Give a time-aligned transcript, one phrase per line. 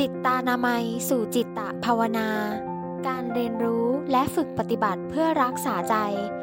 [0.00, 2.28] จิตตานามัย สู่จิตตะภาวนา
[3.08, 5.96] การเรียนรู้และฝึกปฏิบัติเพื่อรักษาใจ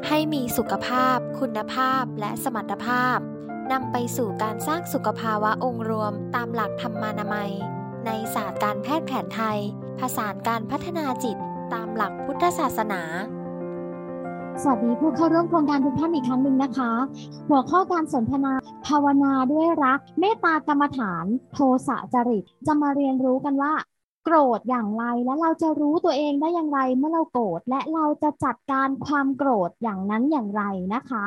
[0.08, 3.18] ให้มีสุขภาพ คุณภาพและสมรรถภาพ
[3.72, 7.52] นำไปสู่การสร้างสุขภาวะองค์รวมตามหลักธรรมานามัย
[8.06, 9.60] ในศาสตร์การแพทย์แผนไทย
[10.00, 11.38] ผสานการพัฒนาจิต
[11.74, 13.02] ตามหลักพุทธศาสนา
[14.60, 16.92] สวัสดีผู้เข้าร่วมโครงการทุกท่านอีกครั้งหนึ่งนะคะ
[17.50, 18.54] หัวข้อการสนทนา
[18.88, 21.58] ภาวนาด้วยรัก เมตตากรรมฐาน โท
[21.88, 23.74] สะจริต จะมาเรียนรู้กันว่า
[24.26, 30.64] โกรธอย่างไรและเราจะรู้ตัวเองได้อย่างไรเมื่อเราโกรธและเราจะจัดการความโกรธอย่างนั้นอย่างไร
[30.94, 31.26] นะคะ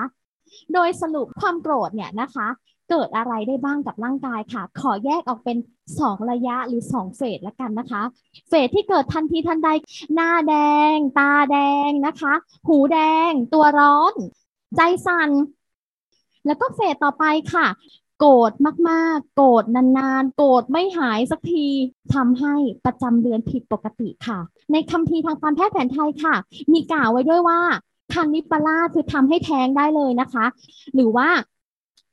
[0.75, 2.47] โดยสรุปความโกรธเนี่ยนะคะ
[2.91, 5.57] เกิดอะไรได้บ้างกับร่างกายค่ะ ขอแยกออกเป็น
[5.93, 8.03] 2 ระยะหรือ 2 เฟสละกันนะคะ
[8.49, 9.69] เฟสที่เกิดทันทีทันใด
[10.15, 10.55] หน้าแด
[10.95, 12.33] ง ตาแดงนะคะ
[12.69, 12.99] หูแด
[13.29, 14.15] ง ตัวร้อน
[14.77, 15.31] ใจสั่น
[16.47, 17.67] แล้วก็เฟสต่อไปค่ะ
[18.21, 18.53] โกรธ
[18.91, 21.67] มากๆ โกรธนานๆ โกรธไม่หายสักที
[22.15, 24.39] ทำให้ประจำเดือนผิดปกติค่ะ
[24.73, 26.35] ในคำพีทางการแพทย์แผนไทยค่ะ
[26.73, 27.61] มีกล่าวไว้ด้วยว่า
[28.15, 30.45] ทางนิปลาคือทำให้แท้งได้เลยนะคะ
[30.95, 31.29] หรือว่า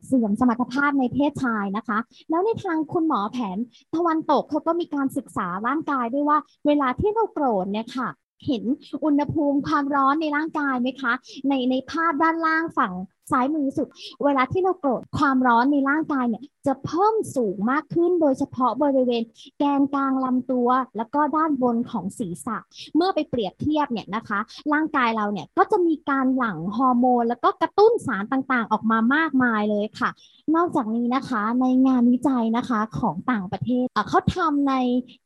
[0.06, 1.98] เสื่อมสมรรถภาพในเพศชายนะคะ
[2.30, 3.58] แล้วในทางคุณหมอแผน
[3.96, 8.10] ตะวันตกเขาก็มีการศึกษาร่างกายด้วยว่า เวลาที่เราโกรธเนี่ยค่ะ
[8.48, 8.64] เห็น
[9.06, 11.14] อุณหภูมิความร้อนในร่างกายไหมคะ
[11.48, 12.94] ในในภาพด้านล่างฝั่ง
[13.32, 13.88] ซ้ายมือสุด
[14.24, 19.24] เวลาที่เราโกรธความร้อนในร่างกายเนี่ยจะเพิ่มสูงมากขึ้น โดยเฉพาะบริเวณ
[19.58, 22.58] แกนกลางลำตัว แล้วก็ด้านบนของศีรษะ
[22.96, 24.40] เมื่อไปเปรียบเทียบเนี่ยนะคะ
[24.74, 30.10] ร่างกายเราเนี่ยก็จะมีการหลั่งฮอร์โมน แล้วก็กระตุ้นสารต่างๆ ออกมามากมายเลยค่ะ
[30.56, 34.74] นอกจากนี้นะคะในงานวิจัยนะคะของต่างประเทศเขาทำใน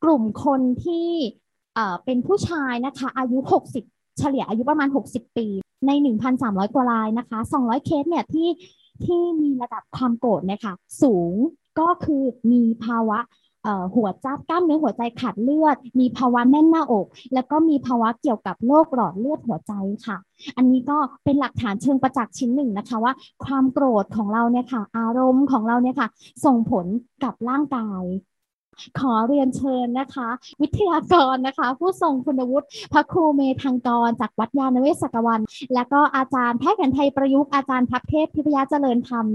[0.03, 1.09] กลุ่มคนที่
[2.05, 3.39] เป็นผู้ชายนะคะอายุ
[3.71, 5.47] 60 เฉลี่ยอายุประมาณ 60 ปี
[5.87, 5.91] ใน
[6.33, 8.49] 1,300 กว่ารายนะคะ 200 เคสเนี่ยที่
[9.05, 11.33] ที่มีระดับความโกรธเนี่ยค่ะสูง
[11.79, 13.19] ก็คือมีภาวะ
[13.95, 19.73] หัวใจกล้ามเนื้อหัวใจขาดเลือด มีภาวะแน่นหน้าอก แล้วก็มีภาวะเกี่ยวกับโรคหลอดเลือดหัวใจ
[20.05, 20.17] ค่ะ
[20.57, 23.13] อันนี้ก็เป็นหลักฐานเชิงประจักษ์ชิ้นหนึ่งนะคะว่า
[23.45, 26.07] ความโกรธของเราเนี่ยค่ะ อารมณ์ของเราเนี่ยค่ะ
[26.45, 26.85] ส่งผล
[27.23, 28.03] กับร่างกาย
[28.99, 30.29] ขอเรียนเชิญนะคะ
[30.61, 35.41] วิทยากรนะคะ ผู้ทรงคุณวุฒิพระครูเมธังกร จากวัดยาณเวศกวัน
[35.73, 39.25] และก็อาจารย์แพทย์แผนไทยประยุกต์อาจารย์ทัพเทพพิพยาเจริญธรรม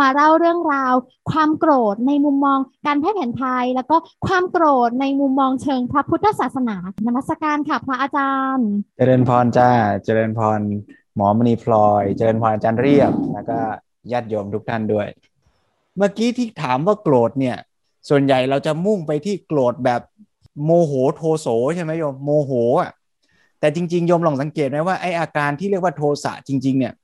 [0.00, 0.94] มาเล่าเรื่องราว
[1.30, 3.96] ความโกรธในมุมมองการแพทย์แผนไทย แล้วก็
[4.26, 8.68] ความโกรธในมุมมองเชิงพระพุทธศาสนานมัสการค่ะพระอาจารย์
[8.98, 9.70] เจริญพรจ้า
[10.04, 10.60] เจริญพร
[11.16, 13.58] หมอมณีพลอย เจริญพรอาจารย์เรียบแล้วก็
[14.12, 15.08] ญาติโยมทุกท่านด้วย
[15.96, 17.56] เมื่อกี้ที่ถามว่าโกรธเนี่ย
[18.08, 20.00] ส่วนใหญ่เราจะมุ่งไปที่โกรธแบบ
[20.64, 22.90] โมโหโทโสใช่ไหมโยมโมโหอะ
[23.60, 26.94] แต่จริงๆโยมลองสังเกตไหมว่าไออาการที่เรียกว่าโทสะจริง ๆ เนี่ย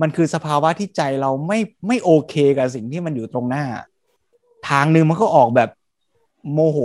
[0.00, 3.64] มันคือสภาวะที่ใจเราไม่ไม่โอเคกับสิ่งที่มันอยู่ตรงหน้า
[4.68, 5.70] ทางหนึ่งมันก็ออกแบบ
[6.52, 6.78] โมโห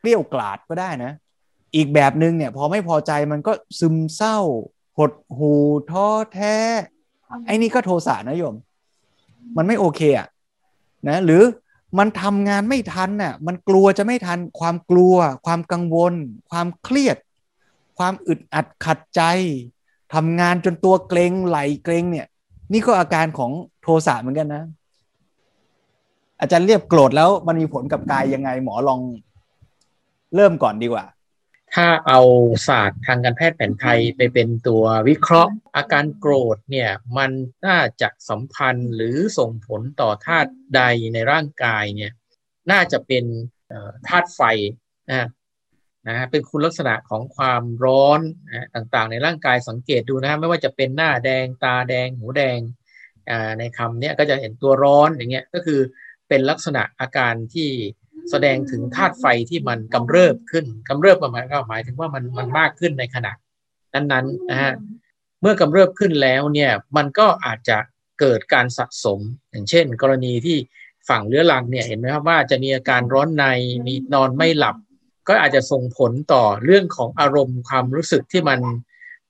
[0.00, 1.12] เปรี้ยวกลาดก็ได้นะ
[1.76, 4.38] อีกแบบหนึ่งเนี่ย พอไม่พอใจมันก็ซึมเศร้า
[4.98, 5.52] หดหู
[5.90, 6.56] ท้อแท้
[7.46, 8.54] ไอ้นี่ก็โทสะนะโยม
[9.56, 10.28] มันไม่โอเคอะ
[11.08, 11.42] นะหรือ
[11.98, 15.16] มันทำงานไม่ทันน่ะมันกลัวจะไม่ทัน ความกลัว
[15.46, 16.14] ความกังวล
[16.50, 17.16] ความเครียด
[17.98, 19.22] ความอึดอัดขัดใจ
[20.14, 22.26] ทำงานจนตัวเกรงไหลเกรงเนี่ย
[22.72, 23.50] นี่ก็อาการของ
[23.82, 24.64] โทสะเหมือนกันนะ
[26.40, 29.00] อาจารย์เรียบโกรธแล้วมันมีผลกับกายยังไงหมอลอง
[30.34, 31.04] เริ่มก่อนดีกว่า
[31.74, 32.20] ถ้าเอา
[32.68, 37.30] ศาสตร์ทางการแพทย์แผนไทยไปเป็นตัววิเคราะห์ อาการโกรธเนี่ยมัน
[37.66, 40.82] น่าจะสัมพันธ์หรือส่งผลต่อธาตุใด
[41.14, 42.12] ในร่างกายเนี่ย
[42.70, 43.24] น่าจะเป็น
[44.08, 44.40] ธาตุไฟ
[45.10, 45.28] นะ
[46.08, 52.58] นะเป็นคุณลักษณะของความร้อนนะต่างๆ ในร่างกายสังเกตดูนะไม่ว่าจะเป็นหน้าแดงตาแดงหูแดง
[53.58, 55.80] ในคำนี้ก็จะเห็นตัวร้อนอย่างเงี้ยก็คือ
[56.28, 57.70] เป็นลักษณะอาการที่
[58.30, 63.32] แสดงถึงธาตุไฟที่มันกำเริบขึ้นกำเริบประมาณก็หมายถึงว่ามันมันมากขึ้นในขณะ
[63.94, 64.72] นั้นๆนะฮะ
[65.40, 67.78] เมื่อกำเริบขึ้นแล้วเนี่ยมันก็อาจจะ
[68.20, 70.56] เกิดการสะสม อย่างเช่น กรณีที่
[71.08, 73.44] ฝั่งเรื้อรังเนี่ยเห็นไหมครับว่าจะมีอาการร้อนใน
[73.86, 74.76] มีนอนไม่หลับ
[75.28, 78.60] ก็อาจจะส่งผลต่อเรื่องของอารมณ์ความรู้สึกที่มัน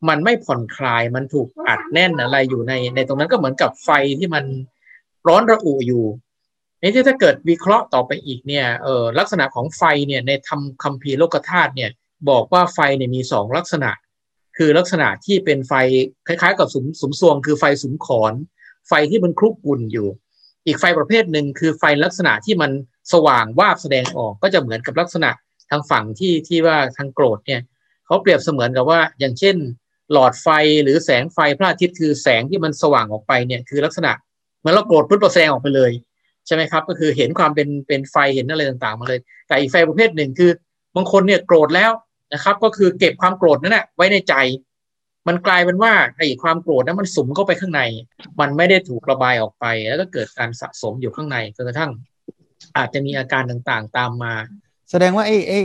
[0.09, 4.45] มันไม่ผ่อนคลายมันถูกอัดแน่นอะไรอยู่ในในตรงนั้นก็เหมือนกับไฟที่มัน
[5.29, 6.05] ร้อนระอุอยู่
[6.83, 11.91] นี่ถ้าเกิดวิเคราะห์ต่อไปอีกเนี่ยเออลักษณะของไฟเนี่ยในทำคัมภีร์โลกธาตุเนี่ย
[12.31, 13.91] บอกว่าไฟเนี่ยมีสองลักษณะ
[14.57, 15.73] คือลักษณะที่เป็นไฟ
[16.27, 18.33] คล้ายๆ กับสุมสุมซวง คือไฟสุมขอน
[18.89, 20.09] ไฟที่มันคลุกกุ่นอยู่
[20.67, 22.71] อีกไฟประเภทหนึ่งคือไฟลักษณะที่มัน
[23.13, 25.31] สว่างวาบแสดงออกก็จะเหมือนกับลักษณะ
[25.71, 27.61] ทางฝั่งที่ที่ว่าทางโกรธเนี่ย
[28.07, 29.57] เขาเปรียบเสมือนกับว่าอย่างเช่น
[30.13, 30.49] หลอดไฟ
[30.83, 34.13] หรือแสงไฟพระอาทิตย์คือแสงที่มันสว่างออกไปเนี่ยคือลักษณะ
[34.59, 35.93] เหมือนเราโกรธปุ๊บเราแสงออกไปเลย
[36.47, 40.51] ใช่ไหมครับ ก็คือเห็นความเป็นเป็นไฟเห็นอะไรต่างๆมาเลย แต่อีกไฟประเภทหนึ่งคือ
[40.97, 41.91] บางคนเนี่ยโกรธแล้ว
[42.35, 44.35] นะครับ ก็คือเก็บความโกรธนั่นแหละไว้ในใจ
[45.29, 47.83] มันกลายเป็นว่าไอ้ความโกรธนั้นมันสุมเข้าไปข้างใน
[48.41, 51.91] มันไม่ได้ถูกระบายออกไป แล้วก็เกิดการสะสมอยู่ข้างในจนกระทั่ง
[52.77, 54.35] อาจจะมีอาการต่างๆตามมา
[54.91, 55.61] แสดงว่าไอ้ไอ้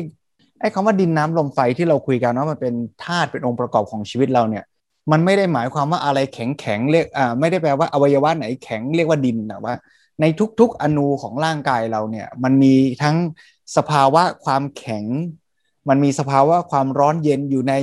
[0.60, 2.74] ไอ้คำว่าดินน้ำลมไฟที่เราคุยกันว่ามันเป็น
[3.06, 4.64] ธาตุเป็นองค์ประกอบของชีวิตเราเนี่ย
[5.12, 9.74] มันไม่ได้หมายความว่าอะไรแข็งแข็งเรียกอ่าไม่ได้แปลว่าอวัยวะไหนแข็งเรียกว่าดินนะว่า
[10.22, 10.26] ใน
[10.60, 12.74] ทุกๆ อนูของร่างกายเราเนี่ย มันมี
[13.04, 13.18] ทั้ง
[13.78, 15.06] สภาวะความแข็ง
[15.90, 17.74] มันมีสภาวะความร้อนเย็นอยู่ใน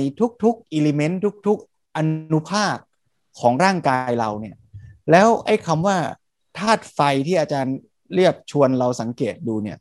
[0.43, 1.99] ทุกๆอิเลเมนต์ทุก ๆ อ
[2.33, 2.77] นุภาค
[3.39, 4.55] ของร่างกายเราเนี่ย
[5.11, 5.97] แล้วไอ้คำว่า
[6.57, 7.75] ธาตุไฟที่อาจารย์
[8.13, 9.77] เรียบชวนเราสังเกตดูเนี่ย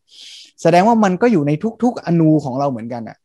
[0.62, 1.52] แสดงว่ามันก็อยู่ใน
[1.82, 3.16] ทุก ๆ อนูของเราเหมือนกันอะ่ะ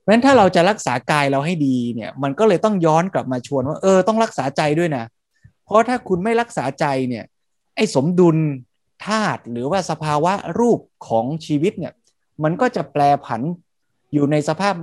[0.00, 5.04] เพราะฉะนั้นถ้าเราจะรักษากายเราให้ดีเนี่ย มันก็เลยต้องย้อนกลับมาชวนว่า เออต้องรักษาใจด้วยนะ
[5.64, 7.24] เพราะถ้าคุณไม่รักษาใจเนี่ย
[7.76, 8.36] ไอ้สมดุล
[9.06, 11.92] ธาตุหรือว่าสภาวะรูปของชีวิตเนี่ย
[12.44, 13.42] มันก็จะแปลผัน
[14.12, 14.74] อยู่ในสภาพ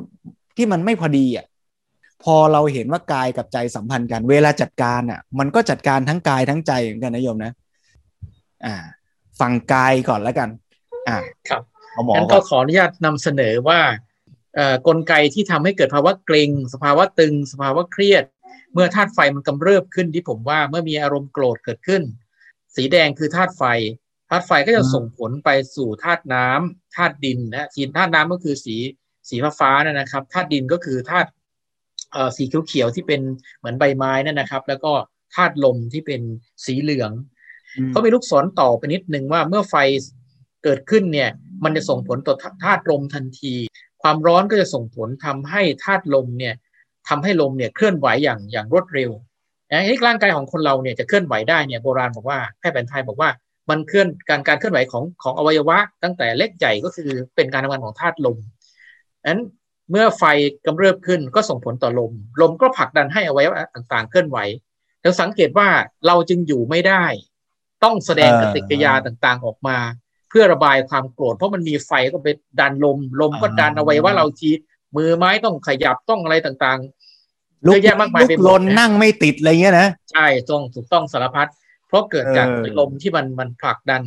[0.58, 1.46] ที่มันไม่พอดีอะ
[2.24, 7.54] พอเราเห็นว่ากายกับใจสัมพันธ์กัน เวลาจัดการอะ มันก็จัดการทั้งกายทั้งใจเหมือนกันนะโยมนะ
[8.66, 8.76] อ่า
[9.40, 10.50] ฟังกายก่อนแล้วกัน
[11.08, 11.18] อ่า
[11.50, 11.62] ครับ
[11.94, 13.80] เอาหมองั้นก่ก็อนขออนุญาตนำเสนอว่า
[14.56, 18.24] เอ่อกลไกที่ทำให้เกิดภาวะเกร็งสภาวะตึง สภาวะเครียด
[18.74, 22.02] เมื่อธาตุไฟมันกำเริบขึ้นที่ผมว่าเมื่อมีอารมณ์โกรธเกิดขึ้น
[22.76, 23.64] สีแดงคือธาตุไฟ
[24.30, 28.76] ธาตุไฟก็จะส่งผลไปสู่ธาตุน้ำธาตุดินนะสีธาตุน้ำก็คือสี
[29.30, 31.30] สีฟ้าฟ้าๆนั่นนะครับธาตุดินก็คือธาตุ
[32.12, 33.22] เอ่อสีเขียวๆที่เป็น
[33.58, 34.92] เหมือนใบไม้นั่นนะครับ แล้วก็
[35.36, 36.22] ธาตุลมที่เป็น
[36.66, 37.12] สีเหลือง
[37.78, 39.76] อืมเขามีลูกศรต่อไปนิดนึงว่าเมื่อไฟ
[40.64, 41.30] เกิดขึ้นเนี่ย
[41.64, 43.54] มันจะส่งผลต่อธาตุลมทันที
[44.02, 46.56] ความร้อนก็จะส่งผลทำให้ธาตุลมเนี่ย
[47.10, 49.12] ทำให้ลมเนี่ยเคลื่อนไหวอย่างอย่างรวดเร็ว
[49.74, 53.30] นะร่างกายของคนเราเนี่ยจะเคลื่อนไหวได้เนี่ยโบราณบอกว่าแพทย์แผนไทยบอกว่า
[53.70, 58.38] มันเคลื่อนการการเคลื่อนไหวของของอวัยวะ ตั้งแต่เล็กใหญ่ก็คือเป็นการทำงานของธาตุลม
[59.28, 59.42] นั้น
[59.92, 60.24] เมื่อไฟ
[60.66, 62.12] กำเริบขึ้นก็ส่งผลต่อลม
[62.42, 64.38] ลมก็ผลักดันให้อวัยวะต่างๆ เคลื่อนไหว
[65.02, 65.68] เราสังเกตว่า
[66.08, 67.06] เราจึงอยู่ไม่ได้
[67.84, 69.78] ต้องแสดงปฏิกิริยาต่างๆออกมา
[70.30, 72.28] เพื่อระบายความโกรธเพราะมันมีไฟก็ไป
[72.60, 74.52] ดันลม ลมก็ดันอวัยวะเราที
[74.96, 77.13] มือไม้ต้องขยับต้องอะไรต่างๆ
[77.68, 81.48] ลุกเยอะแยะมากมายลุไปกหมดลนนะนั่งไม่ติดอะไรเงี้ยนะๆใช่ต้องถูกต้องสารพัด
[81.88, 84.02] เพราะเกิดจากเออลมที่มันมันผลักดัน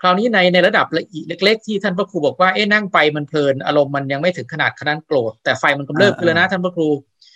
[0.00, 6.88] คราวนี้ในในระดับละเอียดเล็ก ๆ ที่ท่านพระครูบอกว่าเอ๊ะนั่งไปมันเพลินอารมณ์มันยังไม่ถึงขนาดขนาดโกรธแต่ไฟมันกำเริบขึ้นแล้วนะท่านพระครู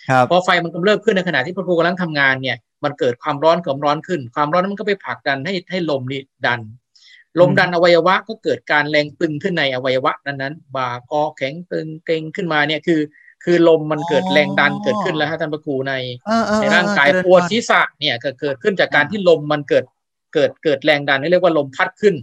[0.09, 6.61] ครับพอไฟมันกำเริบขึ้นในขณะที่พระครูกำลังทำงานเนี่ยมันเกิดความร้อนความร้อนขึ้น ความร้อนนั้นมันก็ไปผลักดันให้ให้ลมนี่ดัน
[7.39, 12.99] ลมดันอวัยวะก็เกิดการแรงตึงขึ้นในอวัยวะนั้นๆบ่าคอแข็งตึงเกร็งขึ้นมาเนี่ยคือ
[13.45, 15.93] คือลมมันเกิดแรงดันเกิดขึ้นแล้วฮะท่านพระครูใน
[16.27, 19.85] เออเออในเออร่างกายเจริญปวดพรศีรษะเนี่ยก็เกิดขึ้นจากการที่ลมมันเกิด
[20.33, 22.15] เกิดเกิดแรงดันนี่เรียกว่าลมพัดขึ้น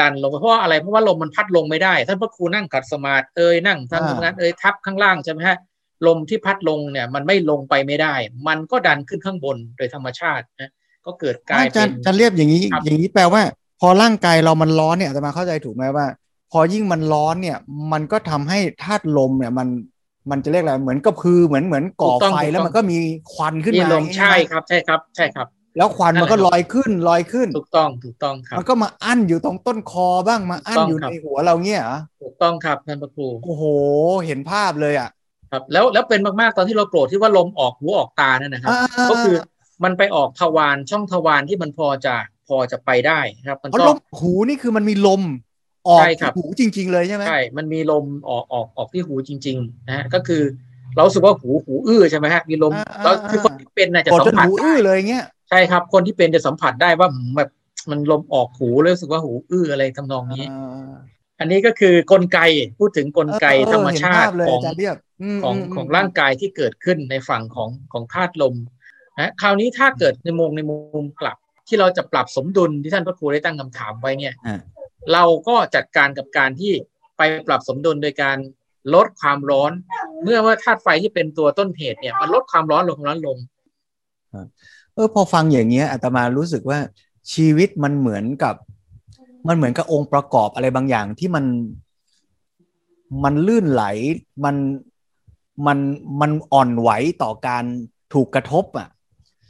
[0.00, 5.58] ดันลงไปเพราะว่าอะไรเพราะว่าลมมันพัดลงไม่ได้ท่านพระครูนั่งขัดสมาธิเอ่ยนั่งทำงานเอ่ยทับข้างล่างใช่ไหมฮะ
[6.06, 8.14] ลมที่พัดลงเนี่ยมันไม่ลงไปไม่ได้
[8.48, 10.70] มันก็ดันขึ้นข้างบนโดยธรรมชาตินะ
[11.06, 13.42] ก็เกิดกลายอาจาเป็รนย์อาจารย์เรียบอย่างนี้ครับอย่างนี้แปลว่า
[13.80, 16.06] พอร่างกายเรามันร้อนเนี่ยอาตมาเข้าใจถูกไหมว่า
[16.50, 17.58] พอยิ่งมันร้อนเนี่ย
[17.92, 19.68] มันก็ทำให้ธาตุลมเนี่ยมัน
[20.30, 22.98] มันจะเรียกอะไรเหมือนกระพือเหมือนเหมือนก่อถูกต้องไฟถูกต้องแล้วมันก็มี
[23.32, 33.64] ควันขึ้นมีมาลมอย่างนี้ใช่ไหมครับใช่ครับ ใช่ครับ แล้วควันมันก็นั่นแหละครับลอยขึ้นลอยขึ้น ถูกต้องถูกต้องครับ มันก็มาอั้นอยู่ตรงต้นคอบ้างมาอั้นถูกต้องอยู่ครับในหัวเราเงี้ยเหรอถูกต้องครับท่านพระครูโอ้โห
[34.26, 35.10] เห็นภาพเลยอะ
[35.50, 39.36] ครับ แล้วแล้วเป็นมากๆตอนที่เราโกรธที่ว่าลมออกหูออกตานั่นนะครับอ่าก็คือ
[39.84, 42.14] มันไปออกทวารช่องทวารที่มันพอจะ
[42.48, 45.22] พอจะไปได้ครับ มันเพราะก็ลมหูนี่คือมันมีลม
[45.88, 50.42] ออกใช่ครับหูจริง ๆ เลยใช่ไหมใช่มันมีลมออกออกออกที่หูจริง ๆ นะฮะก็คือ
[50.94, 52.72] เรารู้สึกว่าหูหูอื้อใช่ไหมฮะมีลม
[53.02, 57.50] แล้วคือคนที่เป็นน่ะจะกดสัจมนผัสหูอื้อเลยเงี้ยใช่ครับ คนที่เป็นจะสัมผัสได้ว่าหืมแบบ
[57.90, 60.94] มันลมออกหูแล้วรู้สึกว่าหูอื้ออะไรทำนองนี้อ่า
[61.40, 62.38] อันนี้ก็คือกลไก
[62.78, 64.96] พูดถึงกลไกเออธรรมชาติเห็นภพเลยของอาจารย์เรียบ
[65.36, 68.54] มของมของร่างกายที่เกิดขึ้นในฝั่งของของธาตุลม
[69.20, 71.36] นะคราวนี้ถ้าเกิดในมุมในมุมกลับ
[71.68, 74.60] ที่เราจะปรับสมดุลที่ท่านพระครูได้ตั้งคำถามไว้เนี่ยอ่า
[75.12, 76.72] เราก็จัดการกับการที่
[77.16, 78.36] ไปปรับสมดุลโดยการ
[78.94, 79.72] ลดความร้อน
[80.22, 83.38] เมื่อว่าธาตุไฟที่เป็นตัวต้นเหตุเนี่ยมันลดความร้อนลงความร้อนลง
[84.94, 86.78] เออพอฟังอย่างเงี้ยอาตมารู้สึกว่า
[87.32, 88.54] ชีวิตมันเหมือนกับ
[89.48, 91.44] มันเหมือนกับองค์ประกอบอะไรบางอย่างที่มัน
[93.24, 93.84] มันลื่นไหล
[94.44, 94.56] มัน
[95.66, 95.78] มัน
[96.20, 96.90] มันอ่อนไหว
[97.22, 97.64] ต่อการ
[98.14, 98.88] ถูกกระทบอะ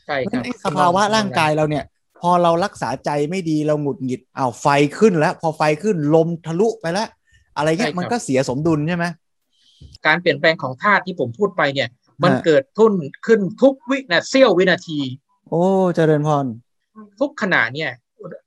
[0.06, 1.84] ใช่เพราะคฉะรับนั้นไอ้สภาวะร่างกายเราเนี่ย
[2.26, 4.66] พอเรารักษาใจไม่ดีเราหงุดหงิดอ้าวไฟ
[4.98, 7.08] ขึ้นแล้ว พอไฟขึ้นลมทะลุไปแล้ว
[7.56, 9.04] อะไรเงี้ยมันก็เสียสมดุลใช่ไหม
[10.06, 11.88] การเปลี่ยนแปลงของธาตุที่ผมพูดไปเนี่ย
[12.22, 12.92] มันฮะเกิดทุน
[13.26, 14.98] ขึ้นทุกวินาทีเสี้ยววินาที
[15.50, 15.62] โอ้
[15.94, 16.46] เจริญพร
[17.20, 17.90] ทุกขณะเนี่ย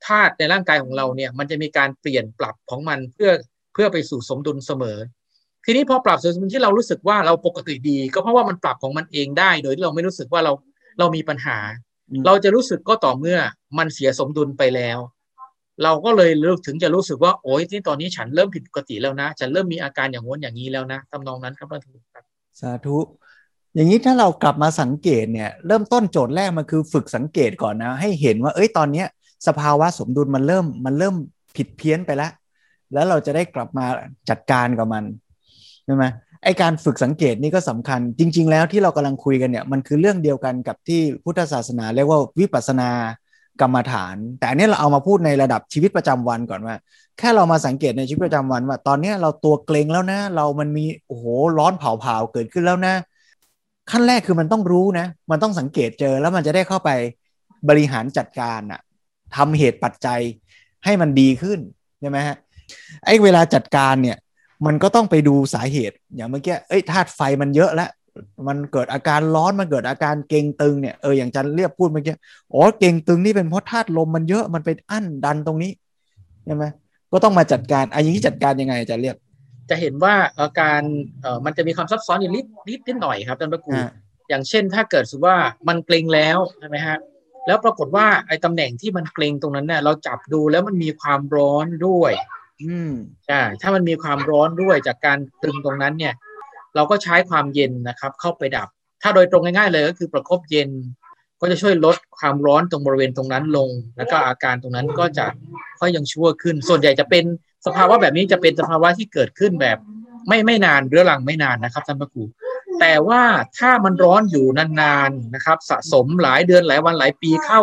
[0.08, 3.32] ธาตุในร่างกายของเราเนี่ย มันจะมีการเปลี่ยนปรับของมันเพื่อ
[3.74, 4.98] เพื่อไปสู่สมดุลเสมอ
[5.66, 10.54] ทีนี้พอปรับสมดุลที่เรารู้สึกว่าเราปกติดี ก็เพราะว่ามันปรับของมันเองได้ โดยที่เราไม่รู้สึกว่าเรา
[11.00, 11.58] เรามีปัญหา
[12.26, 13.38] เราจะรู้สึกก็ต่อเมื่อ
[13.78, 14.98] มันเสียสมดุลไปแล้ว
[15.84, 22.24] เราก็เลยเลือกถึงจะรู้สึกว่าโอ๊ยที่ตอนนี้ฉันเริ่มผิดปกติแล้วนะ ฉันเริ่มมีอาการอย่างง้นอย่างนี้แล้วนะทำนองนั้นครับพระทูครับ
[22.60, 22.98] สาธุ
[23.76, 29.08] อย่างนี้ถ้าเรากลับมาสังเกตเนี่ย เริ่มต้นโจทย์แรกมันคือฝึกสังเกตก่อนนะ ให้เห็นว่า เอ้ยตอนเนี้ย
[29.48, 31.16] สภาวะสมดุลมันเริ่มมันเริ่ม
[31.56, 32.32] ผิดเพี้ยนไปแล้ว
[32.94, 33.86] แล้วเราจะได้กลับมา
[34.30, 35.04] จัดการกับมัน
[35.86, 36.06] ใช่ไหม
[36.44, 42.90] ไอการฝึกสังเกตนี่ก็สำคัญ จริง ๆ แล้วที่เรากำลังคุยกันเนี่ยมันคือเรื่องเดียวกันกับที่พุทธศาสนาเรียกว่าวิปัสสนา
[43.62, 46.76] กรรมฐาน แต่อันนี้เราเอามาพูดในระดับชีวิตประจำวันก่อนว่า
[47.18, 51.26] แค่เรามาสังเกตในชีวิตประจำวันว่า ตอนนี้เราตัวเกรงแล้วนะ เรามันมีโอ้โห
[51.58, 52.94] ร้อนเผาๆเกิดขึ้นแล้วนะ
[53.92, 56.90] ขั้นแรกคือมันต้องรู้นะ มันต้องสังเกตเจอแล้วมันจะได้เข้าไป
[57.70, 58.82] บริหารจัดการอะ
[59.36, 60.22] ทำเหตุปัจจัย
[60.86, 61.60] ให้มันดีขึ้น
[62.00, 62.38] ใช่ไหมฮะ
[63.06, 64.18] ไอ้เวลาจัดการเนี่ย
[64.66, 67.90] มันก็ต้องไปดูสาเหตุ อย่างเมื่อกี้เอ้ยธาตุไฟมันเยอะแล้ว
[68.48, 72.16] มันเกิดอาการร้อนมันเกิดอาการเกร็งตึงเนี่ยเอออย่างจันเรียบพูดเมื่อกี้
[72.54, 75.72] อ๋อเกร็งตึงนี่เป็นเพราะธาตุลมมันเยอะมันไปอั้นดันตรงนี้
[76.46, 76.66] ใช่ไหม
[77.12, 79.16] ก็ต้องมาจัดการอันนี้จัดการยังไงจะเรียบ
[79.70, 80.82] จะเห็นว่าอาการ
[81.22, 83.90] เอ่อมันจะมีความซับซ้อนอยู่นิดนิดนิดหน่อยครับท่านพระครูอ่า
[84.30, 85.38] อย่างเช่น ถ้าเกิดสมมติว่า
[85.68, 86.98] มันเกรงแล้วใช่ไหมฮะ
[87.48, 92.12] แล้วปรากฏว่าไอ้ตำแหน่งที่มันเกรงตรงนั้นเนี่ยเราจับดูแล้วมันมีความร้อนด้วย
[92.64, 92.92] อืม
[93.26, 96.14] ใช่ถ้ามันมีความร้อนด้วยจากการตึงตรงนั้นเนี่ย
[96.76, 98.68] เราก็ใช้ความเย็นนะครับ เข้าไปดับ
[99.02, 100.70] ถ้าโดยตรงง่ายๆเลยก็คือประคบเย็น
[101.42, 105.26] ก็จะช่วยลดความร้อนตรงบริเวณตรงนั้นลง แล้วก็อาการตรงนั้นก็จะ
[105.80, 107.24] ค่อยยังชั่วขึ้น ส่วนใหญ่จะเป็น
[107.66, 109.78] สภาวะแบบนี้จะเป็นสภาวะที่เกิดขึ้นแบบ
[110.28, 112.24] ไม่ไม่นานเรื้อรังไม่นานนะครับท่านพระครู
[112.80, 113.24] แต่ว่า
[113.58, 117.62] ถ้ามันร้อนอยู่นานๆนะครับ สะสมหลายเดือนหลายวันหลายปีเข้า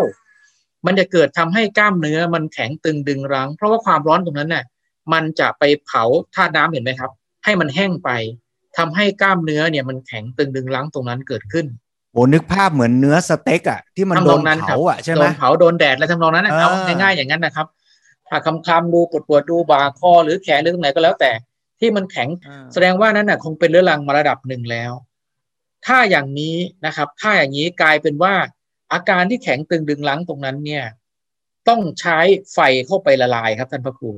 [0.87, 4.65] มันจะเกิดทำให้กล้ามเนื้อมันแข็งตึงดึงรั้ง เพราะว่าความร้อนตรงนั้นเนี่ย
[5.13, 7.11] มันจะไปเผาธาตุน้ำเห็นไหมครับ
[7.45, 8.11] ให้มันแห้งไป
[8.77, 11.67] ทำให้กล้ามเนื้อเนี่ยมันแข็งตึงดึงรั้งตรงนั้นเกิดขึ้น
[12.13, 17.67] โอ้นึกภาพเหมือนเนื้อสเต็กอะที่มันทำโดนอนงนั้นครัเผาบอะใช่ไหโดมนเผาโดนแดดอะไรทำนองนั้นนะอ่าเอาง่ายๆอย่างนั้นนะครับ
[18.29, 21.31] ถ้าคำคำๆดูปวดปวดๆดูบ่าคอหรือแขนหรือตรงไหนก็แล้วแต่
[21.81, 24.93] ที่มันแข็งอ่าแสดงว่านั้นน่ะคงเป็นเรื้อรังมาระดับหนึ่งแล้ว
[25.87, 26.57] ถ้าอย่างนี้
[26.87, 28.35] นะครับ ถ้าอย่างนี้กลายเป็นว่า
[28.93, 30.85] อาการที่แข็งตึงดึงรั้งตรงนั้นเนี่ย
[31.69, 32.19] ต้องใช้
[32.53, 34.11] ไฟเข้าไปละลายครับท่านพระครู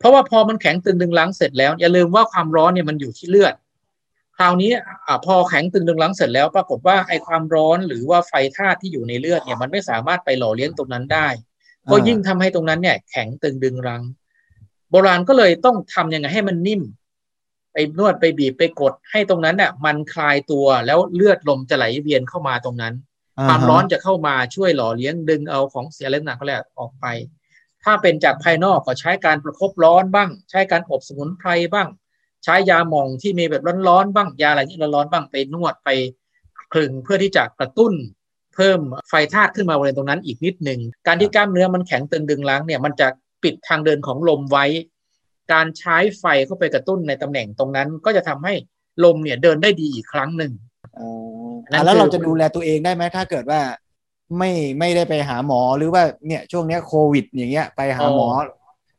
[0.00, 3.54] เพราะว่าพอมันแข็งตึงดึงรังเสร็จแล้วอย่าลืมว่าความร้อนเนี่ยมันอยู่ที่เลือด
[4.36, 4.70] คราวนี้
[5.06, 11.28] อพอแข็งตึงดึงรังเสร็จแล้ว ปรากฏว่าไอความร้อนหรือว่าไฟธาตุที่อยู่ในเลือดเนี่ยมันไม่สามารถไปหล่อเลี้ยงตรงนั้นได้
[11.90, 14.02] ก็ยิ่งทำให้ตรงนั้นเนี่ย แข็งตึงดึงรัง
[14.90, 16.82] โบราณก็เลยต้องทำยังไงให้มันนิ่ม
[17.72, 22.94] ไปนวดไปบีบไปกดให้ตรงนั้นเนี่ยมันคลายตัวแล้วเลือดลมจะไหลเวียนเข้ามาตรงนั้น
[23.48, 27.06] ความร้อนจะเข้ามาช่วยหล่อเลี้ยงดึงเอาของเสียเล็กหนักก็แล้วออกไป
[27.84, 31.88] ถ้าเป็นจากภายนอกก็ใช้การประคบร้อนบ้าง ใช้การอบสมุนไพรบ้าง
[32.44, 35.88] ใช้ยาหม่องที่มีแบบร้อนๆบ้างยาอะไรที่ร้อนๆบ้างไปนวดไป
[36.72, 37.92] คลึงเพื่อที่จะกระตุ้น
[38.54, 43.08] เพิ่มไฟธาตุขึ้นมาบริเวณตรงนั้นอีกนิดหนึ่งการที่กล้ามเนื้อมันแข็งตึงดึงล้างเนี่ยมันจะ
[43.42, 44.64] ปิดทางเดินของลมไว้
[45.52, 48.54] การใช้ไฟเข้าไปกระตุ้นในตำแหน่งตรงนั้น ก็จะทำให้
[49.04, 50.52] ลมเนี่ยเดินได้ดีอีกครั้งหนึ่ง
[50.98, 51.08] อ๋อ
[51.84, 53.60] แล้วเราจะดูแลตัวเองได้ไหมถ้าเกิดว่า
[54.38, 58.28] ไม่ไม่ได้ไปหาหมอหรือว่าเนี่ยช่วงเนี้ยโควิด อย่างเงี้ยไปหาหมอ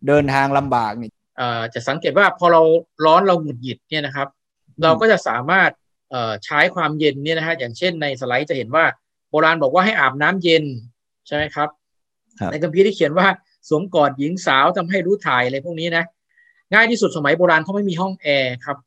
[0.07, 2.61] เดินทางลำบากนี่เอ่อจะสังเกตว่าพอเรา
[3.05, 4.27] ร้อนเราหงุดหงิดเนี่ยนะครับ
[4.83, 5.69] เราก็จะสามารถ
[6.11, 8.85] เอ่อใช้ความเย็นเนี่ยนะฮะอย่างเช่นในสไลด์จะเห็นว่า
[9.29, 10.63] โบราณบอกว่าให้อาบน้ำเย็น
[11.27, 11.69] ใช่ไหมครับ
[12.39, 13.27] ครับ ในคัมภีร์ที่เขียนว่า
[13.69, 16.05] สวมกอดหญิงสาวทำให้รู้ถ่ายอะไรพวกนี้นะ
[16.73, 18.77] ง่ายที่สุดสมัยโบราณเขาไม่มีห้องแอร์ครับ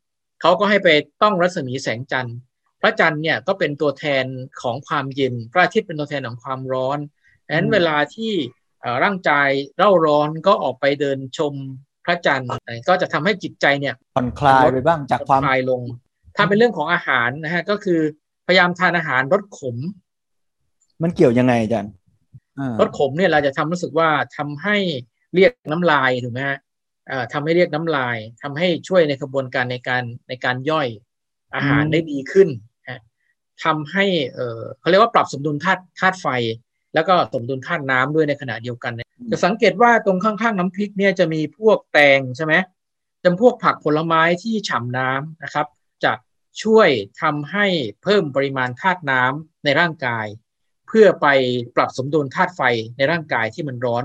[0.41, 0.89] เขาก็ให้ไป
[1.23, 2.54] ต้องรัศมีแสงจันทร์พ
[2.85, 4.25] ระจันทร์เนี่ยก็เป็นตัวแทน
[4.63, 6.99] ของความเย็น พระอาทิตย์เป็นตัวแทนของความร้อน
[7.47, 8.33] ดังนั้นเวลาที่
[8.81, 11.55] เอ่อร่างกายเร่าร้อนก็ออกไปเดินชม
[12.05, 12.49] พระจันทร์
[12.89, 15.83] ก็จะทำให้จิตใจเนี่ยผ่อนคลายไปบ้างจากความคลายลง
[16.37, 18.01] ถ้าเป็นเรื่องของอาหารนะฮะก็คือ
[18.47, 19.77] พยายามทานอาหารรสขม
[21.03, 21.93] มันเกี่ยวยังไงอาจารย์
[22.59, 24.77] อ่ารสขมเนี่ยเราจะทำรู้สึกว่าทำให้
[25.35, 26.59] เรียกน้ำลายถูกไหมฮะ
[27.09, 30.89] เอ่อทำให้เรียกน้ำลายทำให้ช่วยในกระบวนการในการในการย่อย
[31.55, 32.74] อาหารได้ดีขึ้นฮะ
[33.65, 36.27] ทำให้เอ่อเขาเรียกว่าปรับสมดุลธาตุธาตุไฟ
[36.95, 42.55] แล้วก็สมดุลธาตุน้ำด้วยในขณะเดียวกันเนี่ยจะสังเกตว่าตรงข้างๆน้ำพริกเนี่ยจะมีพวกแตงใช่ไหม
[43.25, 45.67] จำพวกผักผลไม้ที่ฉ่ำน้ำนะครับ
[46.05, 46.13] จะ
[46.63, 46.89] ช่วย
[47.23, 47.67] ทำให้
[48.03, 50.27] เพิ่มปริมาณธาตุน้ำในร่างกาย
[50.89, 51.27] เพื่อไป
[51.77, 52.63] ปรับสมดุลธาตุไฟ
[52.97, 54.05] ในร่างกายที่มันร้อน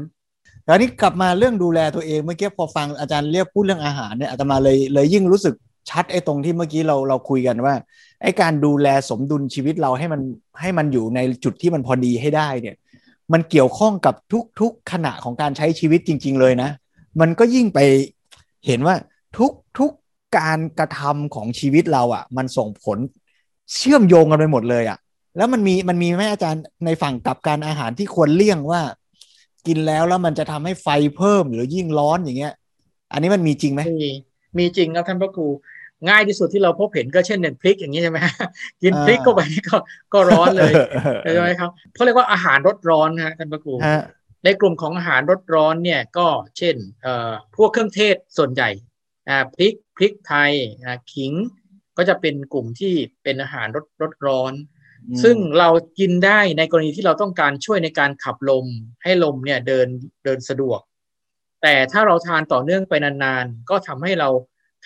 [0.66, 5.56] แล้วนี่กลับมาเรื่องดูแลตัวเองเมื่อกี้พอฟังอาจารย์เรียกพูดเรื่องอาหารเนี่ยอาตมาเลยเลยยิ่งรู้สึก
[5.90, 7.76] ชัดไอ้ตรงที่เมื่อกี้เราเราคุยกันว่า
[8.22, 10.22] ไอ้การดูแลสมดุลชีวิตเราให้มัน
[10.62, 12.76] ให้มันอยู่ในจุดที่มันพอดีให้ได้เนี่ย
[13.34, 14.16] มันเกี่ยวข้องกับ
[14.60, 16.70] ทุกๆขณะของการใช้ชีวิตจริง ๆ เลยนะ
[17.22, 17.80] มันก็ยิ่งไป
[18.66, 18.96] เห็นว่า
[19.38, 19.92] ทุกทุก
[20.38, 22.98] การกระทำของชีวิตเราอะ่ะ มันส่งผล
[23.76, 24.98] เชื่อมโยงกันไปหมดเลยอะ่ะ
[25.38, 28.82] แล้วมันมีมันมีไหมอาจารย์ในฝั่งกับการอาหารที่ควรเลี่ยงว่า
[29.68, 32.54] กินแล้วแล้วมันจะทำให้ไฟเพิ่มหรือยิ่งร้อนอย่างเงี้ย
[33.12, 33.82] อันนี้มันมีจริงไหม
[34.58, 35.48] มีมีจริงครับท่านพระครู
[36.10, 38.20] ง่ายที่สุดที่เราพบเห็นก็เช่นหนึ่งพริกอย่างนี้ใช่ไหม
[38.82, 39.78] กินพริกเข้าไปก็
[40.14, 40.74] ก็ร้อนเลย
[41.34, 44.04] ใช่ไหมครับเขาเรียกว่าอาหารรสร้อนนะท่านพระครูฮะ
[44.46, 46.28] ในกลุ่มของอาหารรสร้อนเนี่ยก็
[46.58, 48.70] เช่นเอ่อพวกเครื่องเทศส่วนใหญ่
[49.30, 50.52] อ่าพริกพริกไทย
[50.84, 51.34] อ่าขิง
[51.98, 54.54] ก็จะเป็นกลุ่มที่เป็นอาหารรสรสร้อน
[55.24, 58.66] ซึ่งเรากินได้ในกรณีที่เราต้องการช่วยในการขับลม
[59.04, 59.88] ให้ลมเนี่ยเดิน
[60.24, 60.80] เดินสะดวก
[61.62, 64.30] แต่ถ้าเราทานต่อเนื่องไปนานๆ ก็ทำให้เรา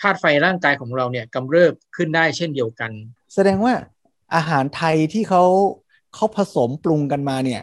[0.00, 2.90] ธาตุไฟร่างกายของเราเนี่ยกำเริบขึ้นได้เช่นเดียวกัน
[3.34, 3.74] แสดงว่า
[4.34, 5.44] อาหารไทยที่เขา
[6.14, 7.62] เขาผสมปรุงกันมาเนี่ย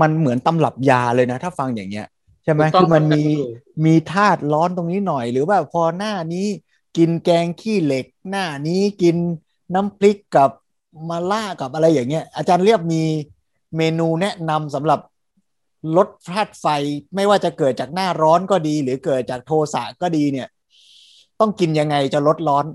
[0.00, 2.06] มันเหมือนตำรับยาเลยนะ ถ้าฟังอย่างเงี้ย
[2.44, 6.46] ใช่ไหมถูกต้องคือมันครับมีท่านผู้ชมมีธาตุร้อนตรงนี้หน่อย หรือว่าพอหน้านี้
[6.96, 9.16] กินแกงขี้เหล็ก หน้านี้กิน
[9.74, 10.50] น้ำพริกกับ
[11.08, 13.02] มาล่ากับอะไรอย่างเงี้ยอาจารย์เรียบมี
[13.76, 15.00] เมนูแนะนำสำหรับ
[15.96, 16.66] ลดธาตุไฟ
[17.14, 20.48] ไม่ว่าจะเกิดจากหน้าร้อนก็ดี หรือเกิดจากโทสะก็ดีเนี่ย
[21.40, 22.66] ต้องกินยังไงจะลดร้อน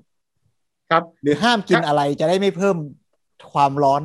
[0.91, 2.77] ครับ หรือห้ามกินครับอะไรจะได้ไม่เพิ่ม
[3.53, 4.01] ความร้อน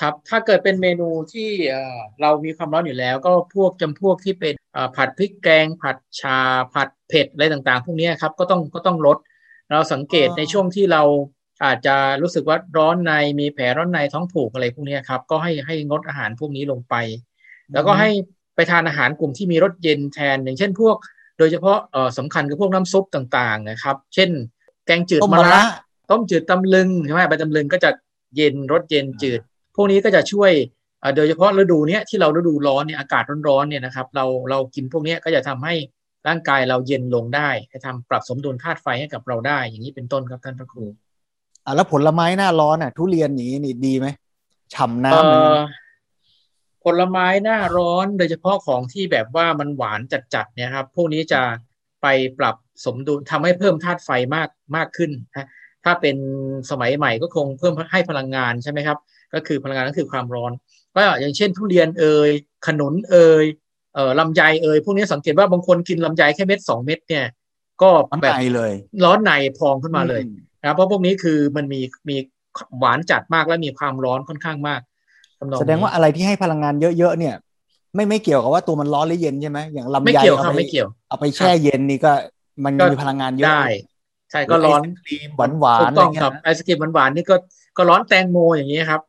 [0.00, 6.38] ครับ ถ้าเกิดเป็นเมนูที่เอ่อเรามีความร้อนอยู่แล้ว ก็พวกจำพวกที่เป็นเอ่อผัดพริกแกง ผัดชา
[6.74, 9.18] ผัดเผ็ดอะไรต่างๆ พวกเนี้ยครับก็ต้องก็ต้องลด
[9.70, 11.02] เราสังเกตอ๋อในช่วงที่เรา
[11.64, 16.94] อาจจะรู้สึกว่าร้อนในมีแผลร้อนในท้องผูกอะไรพวกเนี้ยครับ ก็ให้ให้งดอาหารพวกนี้ลงไป
[17.74, 18.10] แล้วก็ให้
[18.54, 20.96] ไปทานอาหารกลุ่มที่มีรสเย็นแทน อย่างเช่นพวก
[21.38, 24.30] โดยเฉพาะเอ่อสำคัญคือพวกน้ำซุปต่างๆนะครับ เช่น
[24.86, 25.62] แกงจืดต้มมะมะระระ
[26.10, 27.90] ต้มจืดตำลึงใช่ไหมใบตำลึงก็จะ
[28.36, 29.40] เย็นรสเย็นจืด
[29.76, 30.52] พวกนี้ก็จะช่วย
[31.00, 35.74] เอ่อโดยเฉพาะฤดูเนี้ยที่เราฤดูร้อนเนี่ยอากาศร้อนๆเนี่ยนะครับเราเรากินพวกเนี้ยก็จะทำให้
[36.28, 40.84] ร่างกายเราเย็นลงได้ให้ทำปรับสมดุลธาตุไฟให้กับเราได้ อย่างนี้เป็นต้นครับท่านพระครู
[41.64, 44.06] อะแล้วผลไม้หน้าร้อนอะ ทุเรียนอย่างนี้นี่ดีไหม
[44.74, 45.89] ฉ่ำเอ่น้ำ
[46.84, 50.00] ผลไม้หน้าร้อนโดยเฉพาะของที่แบบว่ามันหวาน
[50.34, 51.40] จัดๆเนี่ยครับ พวกนี้จะ
[52.02, 52.06] ไป
[52.38, 55.48] ปรับสมดุลทำให้เพิ่มธาตุไฟมากมากขึ้นนะ
[55.84, 56.16] ถ้าเป็น
[56.70, 58.98] สมัยใหม่ก็คงเพิ่มให้พลังงานใช่ไหมครับ
[59.34, 60.52] ก็คือพลังงานก็คือความร้อน
[60.94, 62.30] ก็อย่างเช่นทุเรียนเอ่ย
[62.66, 63.44] ขนุนเอ่ย
[63.94, 67.26] เอ่อลำไยเอ่ยพวกนี้สังเกตว่าบางคนกินลำไยแค่เม็ดสองเม็ดเนี่ย
[67.82, 68.72] ก็น้ำแบบในเลย
[69.04, 72.16] ร้อนในพองขึ้นมาเลยอืนะครับเพราะพวกนี้คือมันมีมี
[72.78, 74.89] หวานจัดมากและมีความร้อนค่อนข้างมากทำนอง
[75.60, 77.34] แสดงว่านี้อะไรที่ให้พลังงานเยอะๆเนี่ย
[77.94, 82.12] ไม่ไม่เกี่ยวกับว่าตัวมันร้อนหรือเย็นใช่ไหมอย่างลำไม่ไยเกี่ยวคเอารับไปไม่เกี่ยว เอาไปแช่เย็นนี่ก็
[82.64, 83.64] มันก็มีพลังงานเยอะได้
[84.30, 87.36] ใช่ก็ร้อนหไศครีมหวานหวาถูนกอะไรต้องเงี้คยรับนะไอศกรีมหวานๆนี่ก็
[87.76, 89.00] ก็ร้อนแตงโมอย่างนี้ครับ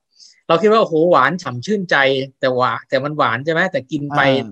[0.48, 1.96] เราคิดว่าโอ้โหหวานฉ่ำชื่นใจ
[2.40, 4.52] แต่หวานแต่มันหวานใช่ไหมแต่กินไปอ่า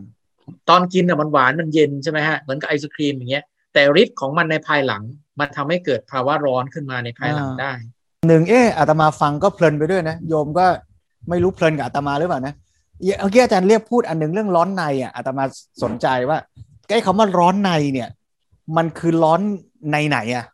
[0.69, 5.03] ตอนกินอะมันหวานมันเย็นใช่ไหมฮะเหมือนกับไอศครีมอย่างเงี้ย แต่ฤทธิ์ของมันในภายหลัง
[5.39, 7.71] มันทำให้เกิดภาวะร้อนขึ้นมาในภายหลังได้
[8.27, 10.65] หนึ่งเอออาตมาฟังก็เพลินไปด้วยนะ โยมก็
[11.29, 12.53] ไม่รู้เพลินกับอาตมาหรือเปล่านะ
[13.21, 15.43] เมื่อกี้อาจารย์เรียกพูดอันหนึงเรื่องร้อนในอะอาตมา
[15.83, 16.37] สนใจว่า
[16.93, 18.09] ไอ้คำว่าร้อนในเนี่ย
[18.77, 19.41] มันคือร้อน
[19.91, 20.45] ในไหนอะ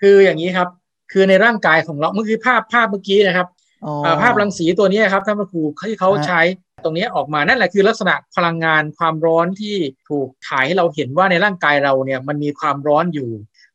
[0.00, 0.68] คืออย่างนี้ครับ
[1.12, 3.48] คือในร่างกายของเราเมื่อกี้ภาพภาพเมื่อกี้นะครับ
[3.84, 6.40] อ๋ออ่าภาพรังสีตัวนี้ครับท่านพระครูที่เขาฮะใช้
[6.84, 9.76] ตรงนี้ออกมานั่นแหละคือลักษณะพลังงานความร้อนที่
[10.08, 13.30] ถูกถ่ายให้เราเห็นว่าในร่างกายเราเนี่ยมันมีความร้อนอยู่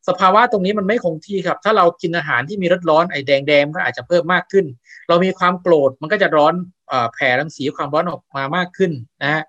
[0.07, 4.65] สภาวะตรงนี้มันไม่คงที่ครับ ถ้าเรากินอาหารที่มีรสร้อนไอ้แดงๆก็อาจจะเพิ่มมากขึ้น
[5.07, 6.53] เรามีความโกรธมันก็จะร้อน
[6.87, 9.43] เอ่อแผ่รังสีความร้อนออกมามากขึ้นนะฮะ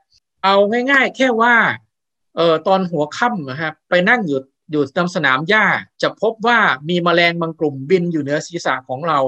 [0.45, 0.55] เอา
[0.91, 1.55] ง่ายๆ แค่ว่า
[2.37, 4.41] เอ่อตอนหัวค่ำนะครับไปนั่งอยู่
[4.71, 5.65] อยู่ตามสนามหญ้า
[6.03, 9.19] จะพบว่ามีแมลงบางกลุ่มบินอยู่เหนือศีรษะของเรา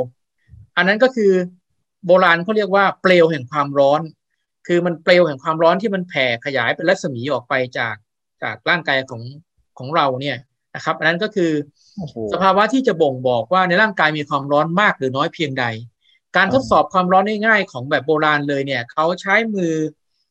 [0.76, 1.32] อันนั้นก็คือ
[2.06, 4.00] โบราณเขาเรียกว่าเปลวแห่งความร้อน
[4.66, 7.96] คือมันเปลวแห่งความร้อนที่มันแผ่ขยายเป็นรัศมีออกไปจาก
[8.42, 9.22] จากร่างกายของ
[9.78, 10.36] ของเราเนี่ย
[10.74, 11.52] นะครับ อันนั้นก็คือ
[11.96, 15.64] โอ้โหสภาวะที่จะบ่งบอกว่าในร่างกายมีความร้อนมากหรือน้อยเพียงใด
[16.36, 19.74] การทดสอบความร้อนง่ายๆของแบบโบราณเลยเนี่ยเขาใช้มือ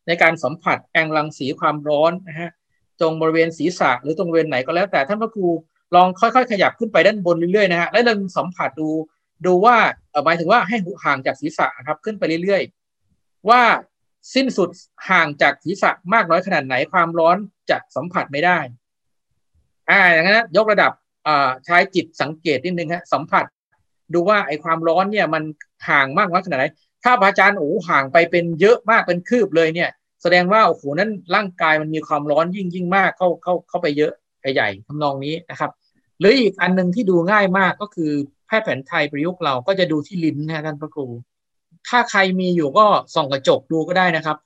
[0.07, 2.51] ในการสัมผัสแองรังสีความร้อนนะฮะ
[2.99, 5.47] ตรงบริเวณศีรษะหรือตรงบริเวณไหนก็แล้วแต่ท่านพระครู
[5.95, 8.89] ลองค่อยๆ ขยับขึ้นไปด้านบนเรื่อยๆนะฮะแล้วลองสัมผัสดู
[9.45, 9.75] ดูว่า
[10.25, 13.61] หมายถึงว่าให้ห่างจากศีรษะครับขึ้นไปเรื่อยๆ ว่า
[14.35, 14.69] สิ้นสุด
[15.09, 17.37] ห่างจากศีรษะมากน้อยขนาดไหนความร้อน
[17.69, 18.59] จะสัมผัสไม่ได้
[19.89, 20.91] อ่าอย่างนั้นนะยกระดับ
[21.65, 23.45] ใช้จิตสังเกตนิดนึงฮะสัมผัส
[24.13, 25.43] ดูว่าไอ้ความร้อนเนี่ยมัน
[25.89, 26.65] ห่างมากน้อยขนาดไหน
[27.03, 29.89] ถ้าพระอาจารย์โอ้ห่างไปเป็นเยอะมากเป็นคืบเลยเนี่ย
[30.21, 34.11] แสดงว่าโอ้โหนั้นร่างกายมันมีความร้อนยิ่งยิ่งมากเข้าเข้าเข้าไปเยอะ
[34.53, 35.71] ใหญ่ทำนองนี้นะครับ
[36.19, 38.11] หรืออีกอันหนึ่งที่ดูง่ายมากก็คือ
[38.47, 41.07] แพทย์แผนไทยประยุกต์เราก็จะดูที่ลิ้นนะท่านพระครู
[41.87, 44.37] ถ้าใครมีอยู่ก็ส่องกระจกดูก็ได้นะครับ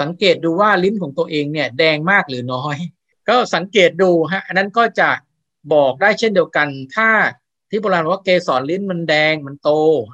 [0.00, 2.76] สังเกตดูว่าลิ้นของตัวเองเนี่ยแดงมากหรือน้อย
[3.28, 5.10] ก็สังเกตดูฮะอันนั้นก็จะ
[5.74, 7.08] บอกได้เช่นเดียวกัน ถ้า
[7.70, 9.70] ที่โบราณว่าเกสรลิ้นมันแดงมันโต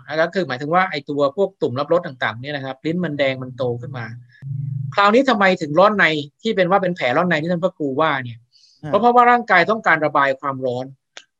[0.08, 4.06] นะครับคือหมายถึงว่าไอตัวพวกตุ่มรับรสต่างๆเนี่ยนะครับลิ้นมันแดงมันโตขึ้นมา
[4.94, 6.04] คราวนี้ทำไมถึงร้อนใน
[6.42, 8.38] ที่เป็นว่าเป็นแผลร้อนในที่ท่านพระครูว่าเนี่ย
[8.86, 10.86] เพราะเพราะว่าร่างกายต้องการระบายความร้อน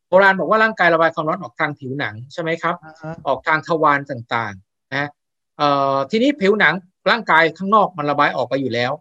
[0.09, 2.75] โบราณบอกว่าร่างกายระบายความร้อนออกทางผิวหนังใช่ไหมครับ
[3.27, 5.09] ออกทางทวารต่างๆนะ
[5.57, 6.73] เอ่อทีนี้ผิวหนัง
[7.09, 8.91] ร่างกายข้างนอกมันระบายออกไปอยู่แล้ว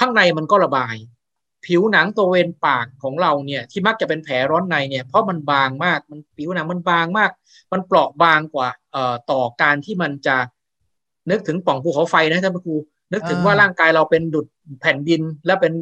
[0.00, 0.94] ข้างในมันก็ระบาย
[1.66, 7.30] ผิวหนังตัวเวนปากของเราเนี่ยที่มักจะเป็นแผลร้อนในเนี่ยเพราะมันบางมากมันผิวหนังมันบางมาก
[7.72, 10.36] มันเปราะบางกว่าเอ่อต่อการที่มันจะ
[11.30, 12.74] นึกถึงป่องภูเขาไฟนะท่านครู
[13.12, 14.46] นึกถึงว่าร่างกายเราเป็นดุด
[14.80, 15.72] แผ่นดินและเป็น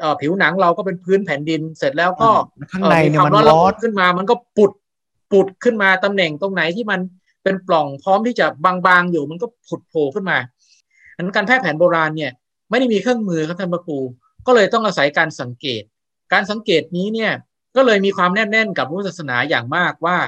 [0.00, 2.30] เอ่อผิวหนังเราก็เป็นพื้นแผ่นดินเสร็จแล้วก็
[2.72, 4.72] ข้างในเนี่ยมันควาร้อนขึ้นมา มันก็ปุด
[5.32, 7.00] ปุดขึ้นมาตำแหน่งตรงไหนที่มัน
[7.42, 10.38] เป็นปล่องพร้อมที่จะบางๆอยู่มันก็ผุดโผล่ขึ้นมา
[11.16, 12.30] อันนั้นการแพทย์แผนโบราณเนี่ย
[12.70, 13.98] ไม่ได้มีเครื่องมือครับท่านพระครู
[14.46, 15.82] ก็เลยต้องอาศัยการสังเกต
[16.32, 17.32] การสังเกตนี้เนี่ย
[17.76, 20.18] ก็เลยมีความแน่นแน่นกับพุทธศาสนาอย่างมากว่า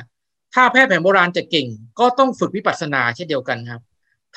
[0.55, 1.69] ถ้าแพทย์แผนโบราณจะเก่ง
[2.01, 3.83] ก็ต้องฝึกวิปัสสนาเช่นเดียวกันครับ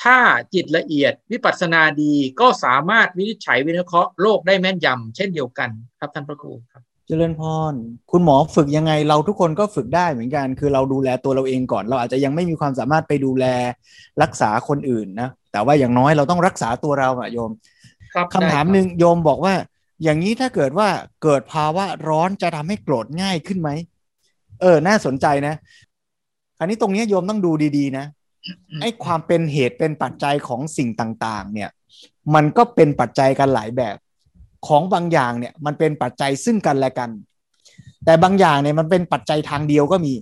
[0.02, 0.18] ถ้า
[0.54, 7.74] จิตละเอียดวิปัสสนาดีก็สามารถวินิจฉัยวิเคราะห์โรคได้แม่นยำเช่นเดียวกันครับท่านพระครูครับเจริญพร
[8.10, 13.44] คุณหมอฝึกยังไงเราทุกคนก็ฝึกได้เหมือนกัน คือเราดูแลตัวเราเองก่อน เราอาจจะยังไม่มีความสามารถไปดูแล
[14.22, 17.50] รักษาคนอื่นนะ แต่ว่าอย่างน้อยเราต้องรักษาตัวเราอะโยม
[18.14, 19.54] ครับคำถามหนึ่งโยมบอกว่า
[20.02, 20.88] อย่างนี้ถ้าเกิดว่า
[21.22, 23.70] เกิดภาวะร้อนจะทำให้โกรธง่ายขึ้นไหม
[24.60, 25.54] เออ น่าสนใจนะ
[26.60, 28.04] อันนี้ตรงนี้โยมต้องดูดีๆ นะ
[28.80, 31.70] ไอ้ความเป็นเหตุเป็นปัจจัยของสิ่งต่าง ๆ เนี่ย
[32.34, 33.96] มันก็เป็นปัจจัยกันหลายแบบ
[34.66, 37.10] ของบางอย่างเนี่ย มันเป็นปัจจัยซึ่งกันและกัน
[38.04, 40.14] แต่บางอย่างเนี่ยมันเป็นปัจจัยทางเดียวก็มี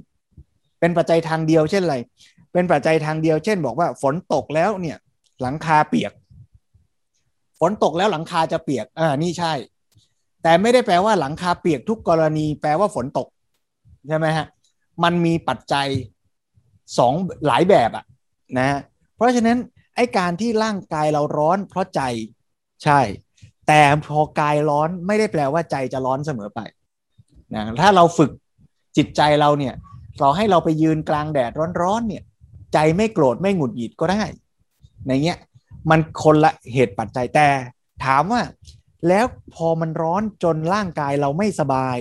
[0.81, 1.97] เป็นปัจจัยทางเดียวเช่นอะไร
[2.53, 4.97] เป็นปัจจัยทางเดียว เช่น บอกว่าฝนตกแล้วเนี่ย
[5.41, 6.13] หลังคาเปียก
[7.61, 9.53] ฝนตกแล้วหลังคาจะเปียกอ่านี่ใช่
[10.43, 13.29] แต่ไม่ได้แปลว่าหลังคาเปียกทุกกรณี แปลว่าฝนตก
[14.09, 14.47] ใช่ไหมฮะ
[15.03, 15.87] มันมีปัจจัย
[16.99, 17.15] สอง
[17.47, 18.05] หลายแบบอะ
[18.59, 18.81] นะ
[19.17, 19.59] เพราะฉะนั้น
[19.97, 22.03] ไอ้การที่ร่างกายเราร้อนเพราะใจ
[22.85, 23.01] ใช่
[23.69, 26.61] แต่พอกายร้อนไม่ได้แปลว่าใจจะร้อนเสมอไป
[27.55, 28.31] นะถ้าเราฝึก
[28.97, 29.75] จิตใจเราเนี่ย
[30.21, 32.23] เราให้เราไปยืนกลางแดดร้อนๆเนี่ย
[32.75, 34.23] ใจไม่โกรธไม่หงุดหงิดก็ได้
[35.07, 35.39] ในเงี้ย
[35.91, 37.49] มันคนละเหตุปัจจัยแต่
[38.05, 38.43] ถามว่า
[39.09, 41.97] แล้วพอมันร้อนจนร่างกายเราไม่สบาย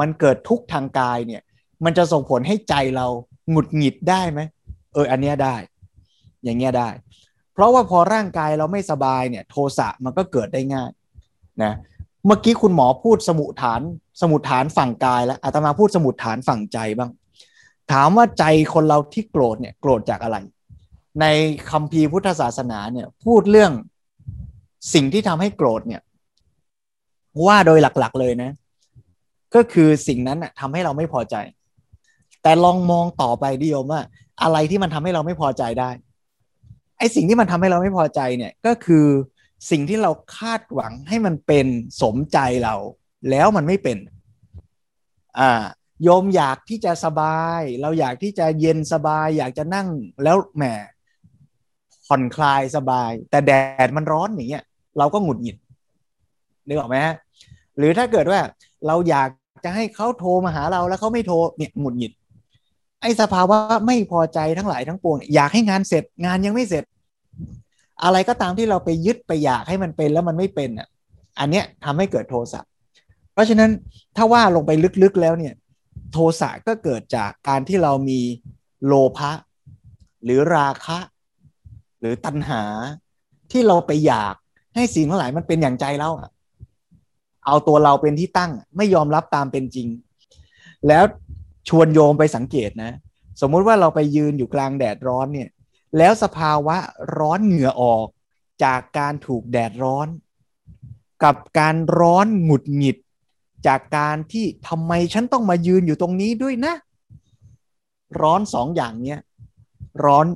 [0.00, 1.42] มันเกิดทุกข์ทางกายเนี่ย
[1.84, 3.06] มันจะส่งผลให้ใจเรา
[3.50, 4.40] หงุดหงิดได้ไหม
[4.92, 5.56] เอออันเนี้ยได้
[6.44, 6.88] อย่างเงี้ยได้
[7.54, 10.90] เพราะว่าพอร่างกายเราไม่สบายเนี่ย โทสะมันก็เกิดได้ง่าย
[11.62, 11.72] นะ
[12.26, 13.80] เมื่อกี้คุณหมอพูดสมุฐาน
[14.20, 17.10] สมุฐานฝั่งกายแล้วอาตมาพูดสมุฐานฝั่งใจบ้าง
[17.92, 18.44] ถามว่าใจ
[18.74, 20.36] คนเราที่โกรธเนี่ยโกรธจากอะไร
[21.20, 21.26] ใน
[21.70, 23.72] คัมภีร์พุทธศาสนาเนี่ยพูดเรื่อง
[24.94, 26.02] สิ่งที่ทำให้โกรธเนี่ย
[27.46, 28.50] ว่าโดยหลักๆเลยนะ
[29.54, 31.36] ก็คือสิ่งนั้นน่ะทำให้เราไม่พอใจ
[32.42, 34.02] แต่ลองมองต่อไปดิโยมว่า
[34.42, 35.90] อะไรที่มันทำให้เราไม่พอใจได้
[36.98, 39.06] ไอสิ่งที่มันทำให้เราไม่พอใจเนี่ยก็คือ
[39.70, 41.66] สิ่งที่เราคาดหวังให้มันเป็น
[42.02, 42.74] สมใจเรา
[43.30, 43.98] แล้วมันไม่เป็น
[45.38, 45.64] อ่า
[46.02, 49.88] โยมอยากที่จะสบาย เราอยากที่จะเย็นสบาย อยากจะนั่ง
[50.22, 50.64] แล้วแหม
[52.06, 53.52] ผ่อนคลายสบาย แต่แด
[53.86, 54.64] ดมันร้อนอย่างเงี้ย
[54.98, 55.56] เราก็หงุดหงิด
[56.66, 57.14] นึกออกไหมฮะ
[57.78, 58.40] หรือถ้าเกิดว่า
[58.86, 59.28] เราอยาก
[59.64, 62.12] จะให้เขาโทรมาหาเราแล้วเขาไม่โทรเนี่ยหงุดหงิด
[63.02, 66.84] ไอ้สภาวะไม่พอใจทั้งหลายทั้งปวง อยากให้งานเสร็จงานยังไม่เสร็จ
[68.04, 70.88] อะไรก็ตามที่เราไปยึดไปอยากให้มันเป็นแล้วมันไม่เป็นอะ
[71.38, 72.60] อันเนี้ยทำให้เกิดโทสะ
[73.32, 73.70] เพราะฉะนั้น
[74.16, 74.70] ถ้าว่าลงไป
[75.02, 75.54] ลึกๆแล้วเนี่ย
[76.12, 78.20] โทสะก็เกิดจากการที่เรามี
[78.86, 79.30] โลภะ
[80.24, 80.98] หรือราคะ
[82.06, 82.62] รือตัณหา
[83.50, 84.34] ที่เราไปอยาก
[84.74, 86.10] ให้สิ่งทั้งหลายมันเป็นอย่างใจเรา
[87.46, 89.88] เอาตัวเราเป็นที่ตั้ง ไม่ยอมรับตามเป็นจริง
[90.88, 91.04] แล้ว
[91.68, 92.92] ชวนโยมไปสังเกตนะ
[93.40, 95.48] สมมุติว่าเราไปยืนอยู่กลางแดดร้อนเนี่ย
[95.98, 96.76] แล้วสภาวะ
[97.18, 98.06] ร้อนเหงื่อออก
[98.64, 100.08] จากการถูกแดดร้อน
[101.24, 102.96] กับการร้อนหงุดหงิด
[103.66, 106.74] จากการที่ทำไมฉันต้องมายืนอยู่ตรงนี้ด้วยนะ
[108.20, 109.18] ร้อนสองอย่างเนี้ย
[110.04, 110.26] ร้อน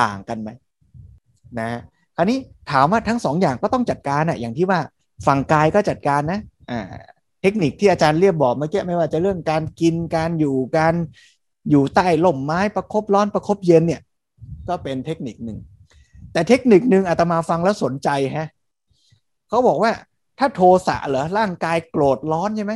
[0.00, 0.50] ต่างกันไหม
[1.60, 1.68] นะ
[2.16, 2.38] คราวนี้
[2.72, 4.80] ถามว่าทั้งสองอย่างก็ต้องจัดการอะอย่างที่ว่า
[5.26, 6.80] ฝั่งกายก็จัดการนะอ่า
[7.42, 10.94] เทคนิคที่อาจารย์เรียบบอกเมื่อกี้ไม่ว่าจะเรื่องการกินการอยู่การ
[11.70, 14.00] อยู่ใต้ล่มไม้ประคบร้อนประคบเย็นเนี่ย
[14.68, 15.58] ก็เป็นเทคนิคหนึ่ง
[16.32, 18.48] แต่เทคนิคหนึ่งอาตมาฟังแล้วสนใจฮะ
[19.48, 19.92] เขาบอกว่า
[20.38, 22.72] ถ้าโทสะเหรอร่างกายโกรธร้อนใช่ไหม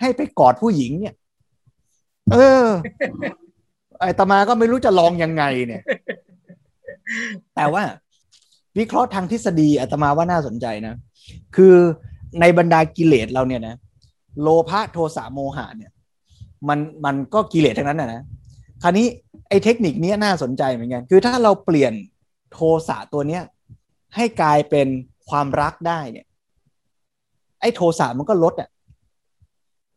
[0.00, 1.14] ให้ไปกอดผู้หญิงเนี่ย
[2.32, 2.66] เออ
[4.02, 5.82] อาตมาก็ไม่รู้จะลองยังไงเนี่ย
[7.54, 7.82] แต่ว่า
[8.78, 10.94] วิเคราะห์ทางทฤษฎีอาตมาว่าน่าสนใจนะ
[11.56, 11.74] คือ
[12.40, 13.76] ในบรรดากิเลสเราเนี่ยนะ
[14.40, 15.90] โลภะโทสะโมหะเนี่ย
[16.68, 18.22] มันมันก็กิเลสทั้งนั้นนะนะ
[18.82, 19.06] คราวนี้
[19.48, 21.92] ไอ้เทคนิคนี้น่าสนใจเหมือนกัน คือถ้าเราเปลี่ยน
[22.52, 22.58] โท
[22.88, 23.42] สะตัวเนี้ย
[24.16, 24.88] ให้กลายเป็น
[25.28, 26.26] ความรักได้เนี่ย
[27.60, 28.70] ไอ้โทสะมันก็ลดอะ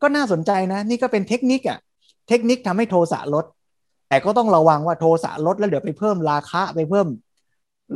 [0.02, 1.80] ก็น่าสนใจนะ นี่ก็เป็นเทคนิคอะ
[2.28, 3.46] เทคนิคทำให้โทสะลด
[4.10, 7.08] แต่ก็ต้องระวังว่าโทสะลดแล้วเดี๋ยวไปเพิ่มราคะไปเพิ่ม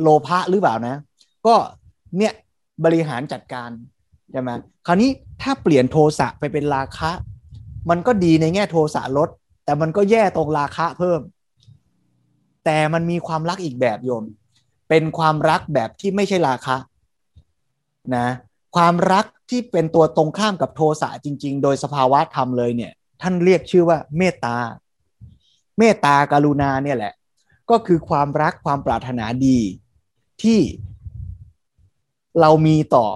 [0.00, 0.96] โลภะหรือเปล่านะ
[1.46, 1.54] ก็
[2.18, 2.32] เนี่ย
[2.84, 3.70] บริหารจัดการ
[4.32, 4.50] ใช่ไหม
[4.86, 5.10] คราวนี้
[5.42, 7.10] ถ้าเปลี่ยนโทสะไปเป็นราคะ
[7.90, 9.28] มันก็ดีในแง่โทสะลด
[9.64, 11.20] แต่มันก็แย่ตรงราคะเพิ่ม
[12.64, 14.24] แต่มันมีความรักอีกแบบโยม
[14.88, 16.76] เป็นความรักแบบที่ไม่ใช่ราคะ
[18.16, 18.28] นะ
[18.76, 24.56] ความรักที่เป็นตัวตรงข้ามกับโทสะจริง ๆ โดยสภาวะธรรมเลยเนี่ย ท่านเรียกชื่อว่าเมตตา
[25.78, 27.12] เมตตากรุณาเนี่ยแหละ
[27.70, 29.58] ก็คือความรักความปรารถนาดี
[30.44, 30.60] ที่
[32.40, 33.06] เรามีต่อ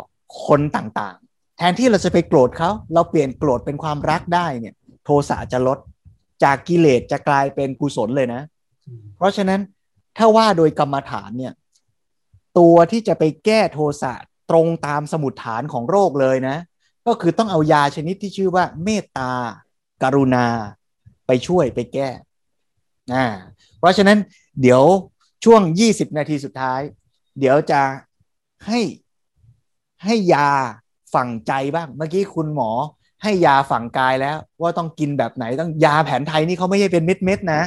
[0.47, 5.79] คนต่างๆ แทนที่เราจะไปโกรธเขาเราเปลี่ยนโกรธเป็นความรักได้เนี่ย โทสะจะลด
[6.45, 8.43] จากกิเลสจะกลายเป็นกุศลเลยนะ
[9.17, 9.61] เพราะฉะนั้น
[10.17, 11.53] ถ้าว่าโดยกรรมฐานเนี่ย
[12.59, 14.13] ตัวที่จะไปแก้โทสะ
[14.51, 16.57] ตรงตามสมุดฐานของโรคเลยนะ
[17.07, 19.31] ก็คือต้องเอายาชนิดที่ชื่อว่า เมตตา
[20.03, 20.47] กรุณา
[21.27, 22.09] ไปช่วยไปแก้
[23.15, 23.27] อ่า
[23.79, 24.19] เพราะฉะนั้น
[24.61, 24.83] เดี๋ยว
[25.45, 25.61] ช่วง
[25.91, 26.81] 20 นาทีสุดท้าย
[27.39, 27.81] เดี๋ยวจะ
[28.67, 28.81] ให้
[30.05, 30.49] ให้ยา
[31.15, 32.71] ฝังใจบ้าง เมื่อกี้คุณหมอ
[33.23, 37.61] ให้ยาฝังกายแล้ว ว่าต้องกินแบบไหนต้องยาแผนไทยนี่เขาไม่ใช่เป็นเม็ดเม็ดนะ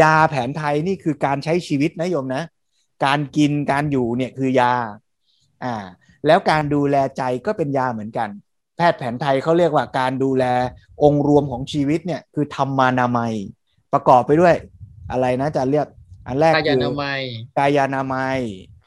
[0.00, 2.42] ยาแผนไทยนี่คือการใช้ชีวิตนะโยมนะ
[3.04, 4.72] การกินการอยู่เนี่ยคือยา
[5.64, 5.74] อ่า
[6.26, 8.28] แล้วการดูแลใจก็เป็นยาเหมือนกัน
[8.76, 10.44] แพทย์แผนไทยเขาเรียกว่าการดูแล
[11.02, 13.34] องค์รวมของชีวิตเนี่ยคือธรรมานามัย
[13.92, 14.54] ประกอบไปด้วย
[15.10, 15.86] อะไรนะจะเรียก
[16.26, 17.20] อันแรกกายคือนามัย
[17.58, 18.38] กายานามัย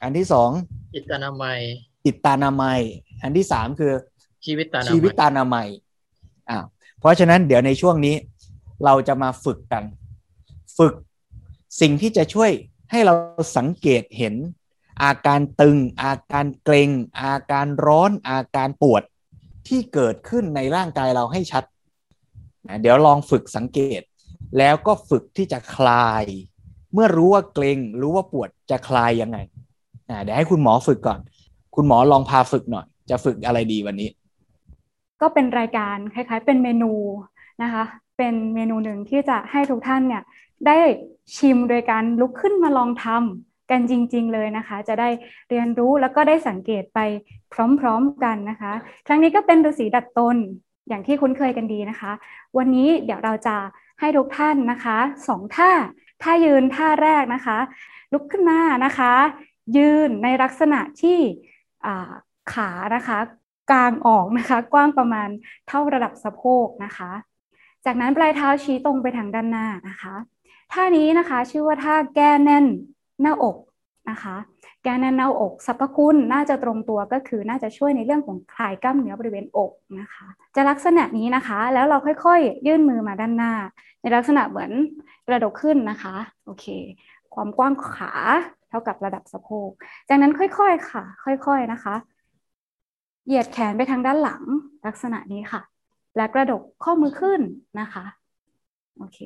[0.01, 0.49] อันที่สอง
[0.95, 1.59] จิตนามัย
[2.05, 2.81] จิตตานามัย
[3.21, 3.93] อันที่สามคือ
[4.45, 5.67] ชีวิตตานาชีวิตมัยตานามัย
[6.49, 6.57] อ่า
[6.99, 8.15] เพราะฉะนั้นเดี๋ยวในช่วงนี้
[8.85, 9.83] เราจะมาฝึกกัน
[10.77, 10.93] ฝึก
[11.81, 12.51] สิ่งที่จะช่วย
[12.91, 13.13] ให้เรา
[13.57, 14.35] สังเกตเห็น
[15.03, 16.89] อาการตึง อาการเกร็ง
[17.21, 19.03] อาการร้อน อาการปวด
[19.67, 21.63] ที่เกิดขึ้นในร่างกายเราให้ชัด
[22.67, 24.01] นะเดี๋ยวลองฝึกสังเกต
[24.57, 26.23] แล้วก็ฝึกที่จะคลาย
[26.93, 29.60] เมื่อรู้ว่าเกร็งรู้ว่าปวดจะคลายยังไงอ่า
[30.21, 31.19] เดี๋ยวให้คุณหมอฝึกก่อน
[31.75, 34.09] คุณหมอลองพาฝึกหน่อย จะฝึกอะไรดีวันนี้
[35.21, 36.93] ก็เป็นรายการคล้ายๆ เป็นเมนู
[37.63, 37.83] นะคะ
[38.17, 40.23] เป็นเมนูหนึ่งที่จะให้ทุกท่านเนี่ย
[40.67, 40.77] ได้
[41.37, 45.09] ชิมโดยการลุกขึ้นมาลองทำกันจริง ๆ เลยนะคะ จะได้
[45.49, 46.99] เรียนรู้แล้วก็ได้สังเกตไป
[47.79, 48.73] พร้อมๆกันนะคะ
[49.07, 50.37] ครั้งนี้ก็เป็นฤาษีดัดตน
[50.87, 52.11] อย่างที่คุ้นเคยกันดีนะคะ
[52.57, 53.57] วันนี้เดี๋ยวเราจะ
[53.99, 54.97] ให้ทุกท่านนะคะ
[55.27, 55.71] สองท่า
[56.21, 57.57] ท่ายืนท่าแรกนะคะ
[58.13, 59.13] ลุกขึ้นมานะคะ
[59.77, 61.19] ยืนในลักษณะที่
[62.53, 63.19] ขานะคะ
[63.71, 65.29] กางออกนะคะ กว้างประมาณ
[65.67, 67.11] เท่าระดับสะโพกนะคะ
[67.85, 70.15] จากนั้นปลายเท้าชี้ตรงไปทางด้านหน้านะคะ
[70.73, 72.65] ท่านี้นะคะชื่อว่าท่าแก้แน่น
[73.21, 73.57] หน้าอก
[74.09, 74.35] นะคะ
[74.83, 83.53] แก้แน่นหน้าอกสรรพคุณน่าจะตรงตัวก็คือน่าจะช่วยในเรื่องของคลายกล้ามเนื้อบริเวณอกนะคะ จะลักษณะนี้นะคะ แล้วเราค่อยๆ ยื่นมือมาด้านหน้า
[84.01, 84.71] ในลักษณะเหมือน
[85.27, 86.65] กระดกขึ้นนะคะโอเค
[87.33, 88.13] ความกว้างขา
[88.71, 89.69] เท่ากับระดับสะโพก
[90.09, 91.95] จากนั้นค่อยๆค่ะ ค่อยๆนะคะ
[93.25, 94.43] เหยียดแขนไปทางด้านหลัง
[94.87, 95.61] ลักษณะนี้ค่ะ
[96.15, 97.41] และกระดกข้อมือขึ้น
[97.79, 98.05] นะคะ
[98.97, 99.19] โอเค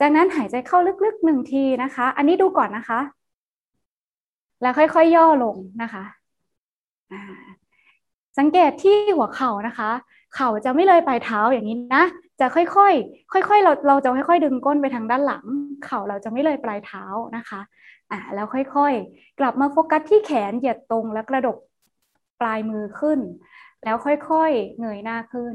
[0.00, 3.00] จากนั้นหายใจเข้าลึกๆหนึ่งทีนะคะ อันนี้ดูก่อนนะคะ
[4.62, 6.04] แล้วค่อยๆย่อลงนะคะ
[8.38, 9.90] สังเกตที่หัวเข่านะคะ
[10.34, 12.04] เข่าจะไม่เลยปลายเท้าอย่างนี้นะ
[12.40, 15.44] จะค่อยๆ ค่อยๆ เราเราจะค่อยๆ ดึงก้นไปทางด้านหลัง
[15.84, 17.04] เข่าเราจะไม่เลยปลายเท้า
[17.36, 17.60] นะคะ
[18.14, 21.58] อ่าแล้วค่อยๆ กลับมาโฟกัสที่แขนเหยียดตรงแล้วกระดก
[22.40, 23.18] ปลายมือขึ้น
[23.84, 25.54] แล้วค่อยๆ เงยหน้าขึ้น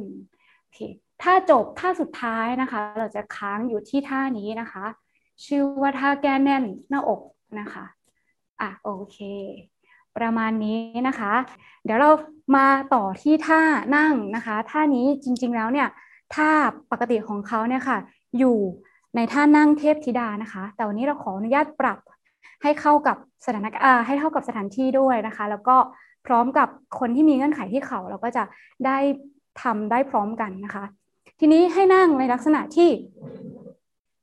[0.60, 0.80] โอเค
[1.22, 4.86] ถ้าจบท่าสุดท้ายนะคะ เราจะค้างอยู่ที่ท่านี้นะคะ
[5.46, 7.22] ชื่อว่าท่าแก้แน่นหน้าอก
[7.60, 7.86] นะคะ
[8.62, 9.18] อะโอเค
[10.18, 11.34] ประมาณนี้นะคะ
[11.86, 12.12] เดี๋ยวเรา
[12.56, 13.62] มาต่อที่ท่า
[13.96, 15.88] นั่งนะคะ ท่านี้จริงๆแล้วเนี่ย
[16.36, 16.50] ท่า
[16.92, 17.98] ปกติของเขาเนี่ยค่ะ
[18.40, 18.58] อยู่
[19.16, 22.00] ในท่านั่งเทพธิดานะคะ แต่วันนี้เราขออนุญาตปรับ
[22.64, 25.78] ให้เข้ากับสถานการณ์ให้เข้ากับสถานที่ด้วยนะคะ แล้วก็
[26.28, 26.68] พร้อมกับ
[27.00, 28.44] คนที่มีเงื่อนไขที่เขาเราก็จะ
[28.86, 28.98] ได้
[29.62, 30.84] ทำได้พร้อมกันนะคะ
[31.40, 32.90] ทีนี้ให้นั่งในลักษณะที่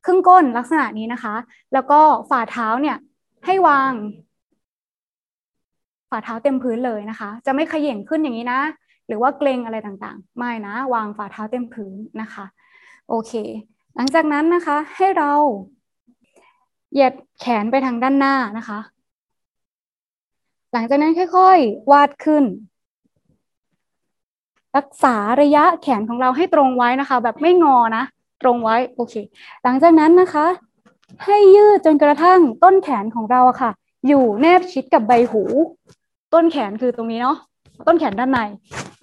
[0.05, 1.35] ครึ่งก้นลักษณะนี้นะคะ
[1.73, 2.01] แล้วก็
[2.31, 2.97] ฝ่าเท้าเนี่ย
[3.47, 3.93] ให้วาง
[6.11, 8.61] ฝ่าเท้าเต็มพื้นเลยนะคะ จะไม่ขย่งขึ้นอย่างนี้นะ
[9.07, 12.45] หรือว่าเกรงอะไรต่างๆ ไม่นะ วางฝ่าเท้าเต็มพื้นนะคะ
[13.09, 13.33] โอเค
[13.97, 15.33] หลังจากนั้นนะคะให้เรา
[16.93, 18.79] เหยียดแขนไปทางด้านหน้านะคะ
[20.73, 22.45] หลังจากนั้นค่อยๆ วาดขึ้น
[24.77, 28.05] รักษาระยะแขนของเราให้ตรงไว้นะคะ แบบไม่งอนะ
[28.43, 29.15] ตรงไว้โอเค
[29.65, 30.47] หลังจากนั้นนะคะ
[31.25, 33.71] ให้ยืดจนกระทั่งต้นแขนของเราค่ะ
[34.07, 35.43] อยู่แนบชิดกับใบหู
[36.35, 37.37] ต้นแขนคือตรงนี้เนาะ
[37.87, 38.39] ต้นแขนด้านใน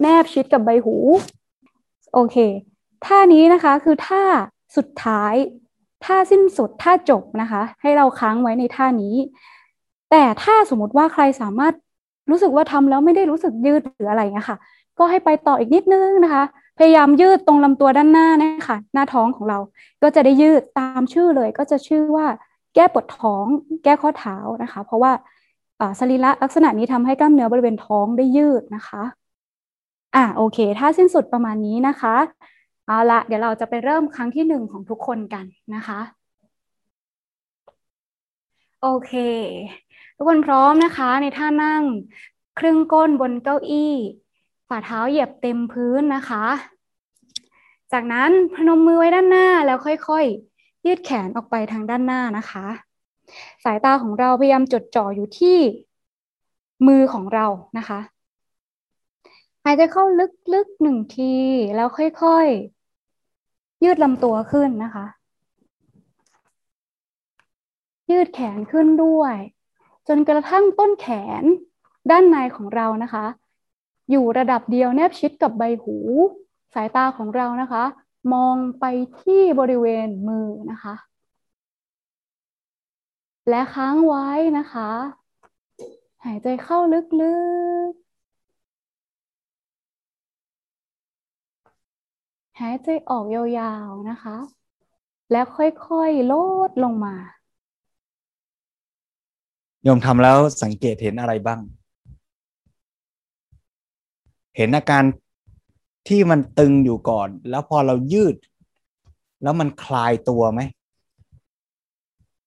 [0.02, 0.96] แนบชิดกับใบหู
[2.14, 2.36] โอเค
[3.04, 4.24] ท่านี้นะคะคือท่า
[4.76, 5.34] สุดท้าย
[6.04, 9.16] ท่าสิ้นสุดท่าจบนะคะ ให้เราค้างไว้ในท่านี้
[10.10, 11.74] แต่ถ้าสมมติว่าใครสามารถ
[12.30, 14.58] รู้สึกว่าทำแล้วไม่ได้รู้สึกยืดหรืออะไรเงี้ยค่ะ
[14.98, 16.44] ก็ให้ไปต่ออีกนิดนึงนะคะ
[16.78, 19.58] พยายามยืดตรงลำตัวด้านหน้านะคะหน้าท้องของเรา
[20.02, 22.26] ก็จะได้ยืดตามชื่อเลย ก็จะชื่อว่า
[22.74, 23.46] แก้ปวดท้อง
[23.84, 25.12] แก้ข้อเท้านะคะ เพราะว่า
[26.00, 29.02] สรีระลักษณะนี้ทำให้กล้ามเนื้อบริเวณท้องได้ยืดนะคะ
[30.14, 32.16] อ่าโอเค ถ้าสิ้นสุดประมาณนี้นะคะ
[32.86, 35.44] เอาละเดี๋ยวเราจะไปเริ่มครั้งที่หนึ่งของทุกคนกัน
[35.74, 36.00] นะคะ
[38.82, 39.12] โอเค
[40.16, 41.82] ทุกคนพร้อมนะคะ ในท่านั่ง
[42.58, 43.94] ครึ่งก้นบนเก้าอี้
[44.68, 46.46] ฝ่าเท้าเหยียบเต็มพื้นนะคะ
[47.92, 52.66] จากนั้นพนมมือไว้ด้านหน้าแล้วค่อยๆ ยืดแขนออกไปทางด้านหน้านะคะ
[53.64, 55.58] สายตาของเราพยายามจดจ่ออยู่ที่
[56.86, 57.46] มือของเรา
[57.78, 58.00] นะคะ
[59.64, 60.04] หายใจเข้า
[60.54, 61.34] ลึกๆหนึ่งที
[61.76, 62.73] แล้วค่อยๆ
[63.84, 65.06] ยืดลำตัวขึ้นนะคะ
[68.10, 69.34] ยืดแขนขึ้นด้วย
[70.08, 71.06] จนกระทั่งต้นแข
[71.42, 71.44] น
[72.10, 73.26] ด้านในของเรานะคะ
[74.10, 75.96] อยู่ระดับเดียวแนบชิดกับใบหู
[76.74, 77.84] สายตาของเรานะคะ
[78.32, 78.84] มองไป
[79.20, 80.94] ที่บริเวณมือนะคะ
[83.48, 84.90] และค้างไว้นะคะ
[86.24, 87.36] หายใจเข้าลึ
[87.88, 88.03] กๆ
[92.60, 94.36] หายใจออกยาวๆนะคะ
[95.32, 96.34] แล้วค่อยๆล
[96.68, 97.14] ดลงมา
[99.82, 101.60] โยมทำแล้วสังเกตเห็นอะไรบ้าง
[104.56, 105.04] เห็นอาการ
[106.08, 108.36] ที่มันตึงอยู่ก่อน แล้วพอเรายืด
[109.42, 110.60] แล้วมันคลายตัวไหม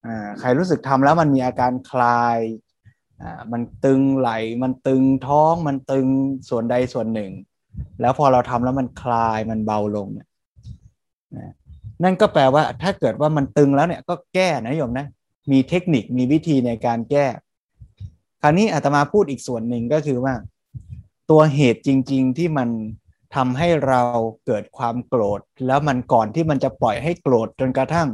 [0.05, 2.39] อ่าใครรู้สึกทำแล้วมันมีอาการคลาย
[3.21, 4.31] อ่ามันตึงไหล
[4.63, 6.07] มันตึงท้อง มันตึง
[6.49, 7.31] ส่วนใดส่วนหนึ่ง
[8.01, 10.27] แล้วพอเราทำแล้วมันคลายมันเบาลงเนี่ย
[12.03, 15.07] นั่นก็แปลว่าถ้าเกิดว่ามันตึงแล้วเนี่ยก็แก้นะโยมนะ
[15.51, 17.25] มีเทคนิคมีวิธีในการแก้
[18.41, 20.33] คราวนี้อาตมาพูดอีกส่วนหนึ่งก็คือว่า
[21.29, 22.69] ตัวเหตุจริง ๆที่มัน
[23.35, 24.01] ทำให้เรา
[24.45, 28.09] เกิดความโกรธ แล้วมันก่อนที่มันจะปล่อยให้โกรธจนกระทั่ง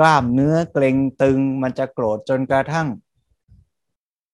[0.00, 2.88] กล้ามเนื้อเกร็งตึง มันจะโกรธจนกระทั่ง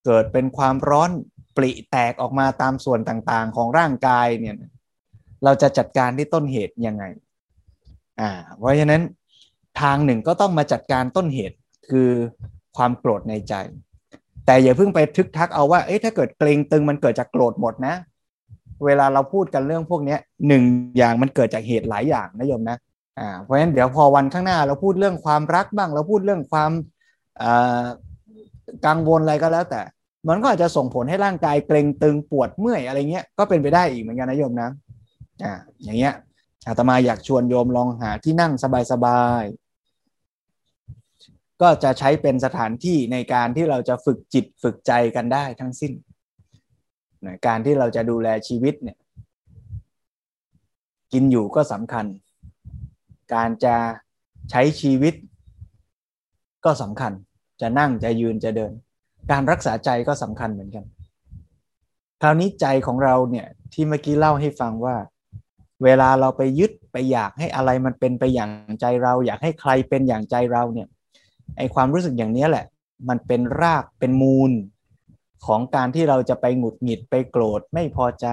[0.05, 1.11] เกิดเป็นความร้อน
[1.57, 4.57] ปริแตกออกมาตามส่วนต่างๆ ของร่างกายเนี่ย
[5.45, 7.05] เราจะจัดการที่ต้นเหตุยังไง
[8.21, 9.03] อ่าเพราะฉะนั้น
[9.81, 11.57] ทางหนึ่งก็ต้องมาจัดการต้นเหตุ
[11.91, 12.11] คือ
[12.77, 13.55] ความโกรธในใจ
[14.47, 17.95] แต่อย่าเพิ่งไปทึกทักเอาว่าเอ๊ะถ้าเกิดเกรงตึงมันเกิดจากโกรธหมดนะ
[18.85, 20.17] เวลาเราพูดกันเรื่องพวกนี้
[20.49, 20.63] หนึ่ง
[20.97, 22.77] อย่างมันเกิดจากเหตุหลายอย่างนะโยมนะ
[23.19, 26.71] อ่าเพราะฉะนั้นเดี๋ยวพอวันข้างหน้าเราพูดเรื่องความรักบ้าง เราพูดเรื่องความ
[28.87, 29.81] กังวลอะไรก็แล้วแต่
[30.29, 34.71] มันก็อาจจะส่งผลให้ร่างกายเกร็งตึงปวดเมื่อยอะไรเงี้ยก็เป็นไปได้อีกเหมือนกันนะโยมนะ
[35.45, 36.15] อ่าอย่างเงี้ย
[36.67, 38.53] อาตมาอยากชวนโยมลองหาที่นั่ง
[38.93, 39.65] สบายๆ
[41.63, 45.93] ก็จะใช้เป็นสถานที่ในการที่เราจะฝึกจิตฝึกใจกันได้ทั้งสิ้น
[47.47, 48.99] การที่เราจะดูแลชีวิตเนี่ย
[51.13, 52.07] กินอยู่ก็สำคัญ
[53.35, 53.77] การจะ
[54.51, 55.15] ใช้ชีวิต
[56.65, 57.13] ก็สำคัญ
[57.61, 58.73] จะนั่งจะยืนจะเดิน
[59.31, 60.85] การรักษาใจก็สำคัญเหมือนกัน
[62.23, 64.97] คราวนี้ใจของเราเนี่ยที่เมื่อกี้เล่าให้ฟังว่า
[65.85, 70.89] เวลาเราไปยึดไปอยากให้อะไรมันเป็นไปอย่างใจเรา อยากให้ใครเป็นอย่างใจเราเนี่ย
[71.57, 72.67] ไอความรู้สึกอย่างนี้แหละ
[73.09, 74.53] มันเป็นรากเป็นมูล
[75.47, 78.27] ของการที่เราจะไปหงุดหงิดไปโกรธไม่พอใจ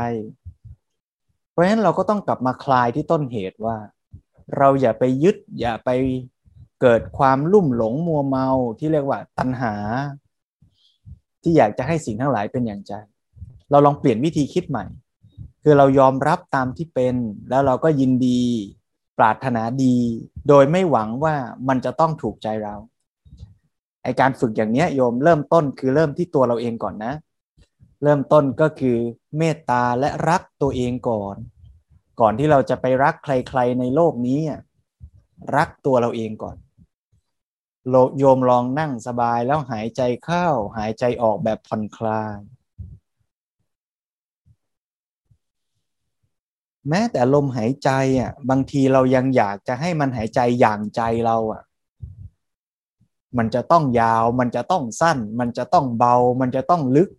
[1.51, 3.77] เพราะฉะนั้นเราก็ต้องกลับมาคลายที่ต้นเหตุว่า
[4.57, 5.89] เราอย่าไปยึดอย่าไป
[6.81, 8.47] เกิดความลุ่มหลงมัวเมา
[8.79, 9.73] ที่เรียกว่าตัณหา
[11.43, 12.93] ที่อยากจะให้สิ่งทั้งหลายเป็นอย่างใจ
[13.71, 14.85] เราลองเปลี่ยนวิธีคิดใหม่
[15.63, 17.15] คือเรายอมรับตามที่เป็น
[17.49, 18.41] แล้วเราก็ยินดี
[19.17, 19.97] ปรารถนาดี
[20.47, 21.35] โดยไม่หวังว่า
[21.67, 22.75] มันจะต้องถูกใจเรา
[24.03, 27.13] ไอการฝึกอย่างนี้โยมเริ่มต้นคือเริ่มที่ตัวเราเองก่อนนะ
[28.03, 28.97] เริ่มต้นก็คือ
[29.37, 31.35] เมตตาและรักตัวเองก่อน
[32.21, 34.39] ก่อนที่เราจะไปรักใครๆในโลกนี้
[35.57, 36.55] รักตัวเราเองก่อน
[38.17, 42.39] โยมลองนั่งสบายแล้วหายใจเข้า หายใจออกแบบผ่อนคลาย
[46.89, 51.61] แม้แต่ลมหายใจอะ บางทีเรายังอยากจะให้มันหายใจอย่างใจเราอะ
[53.37, 57.09] มันจะต้องยาว มันจะต้องสั้น มันจะต้องเบา มันจะต้องลึก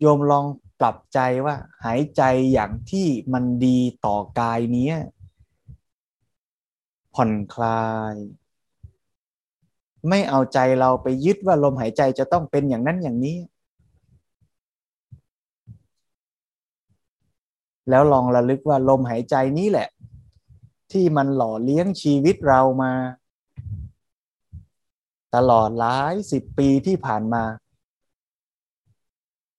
[0.00, 0.46] โยมลอง
[0.80, 4.92] ปรับใจว่า หายใจอย่างที่มันดีต่อกายนี้
[7.14, 8.14] ผ่อนคลาย
[10.08, 13.38] ไม่เอาใจเราไปยึดว่าลมหายใจจะต้องเป็นอย่างนั้นอย่างนี้
[17.88, 19.88] แล้วลองระลึกว่าลมหายใจนี้แหละ
[20.92, 22.92] ที่มันหล่อเลี้ยงชีวิตเรามา
[25.34, 27.44] ตลอดหลายสิบปีที่ผ่านมา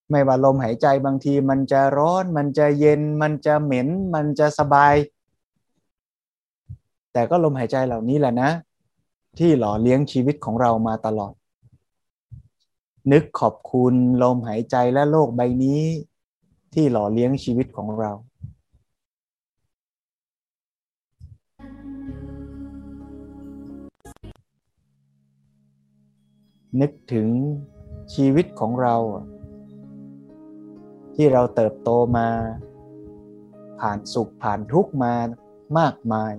[0.10, 4.96] ไม่ว่าลมหายใจบางทีมันจะร้อน มันจะเย็น มันจะเหม็น มันจะสบาย
[7.14, 8.52] แต่ก็ลมหายใจเหล่านี้แหละนะ
[9.38, 11.34] ที่หล่อเลี้ยงชีวิตของเรามาตลอด
[13.12, 15.84] นึกขอบคุณลมหายใจและโลกใบนี้
[16.74, 18.12] ที่หล่อเลี้ยงชีวิตของเรา
[26.80, 27.30] นึกถึง
[28.14, 28.96] ชีวิตของเรา
[31.16, 32.30] ที่เราเติบโตมา
[33.80, 35.14] ผ่านสุขผ่านทุกข์มา
[35.78, 36.34] มากมาย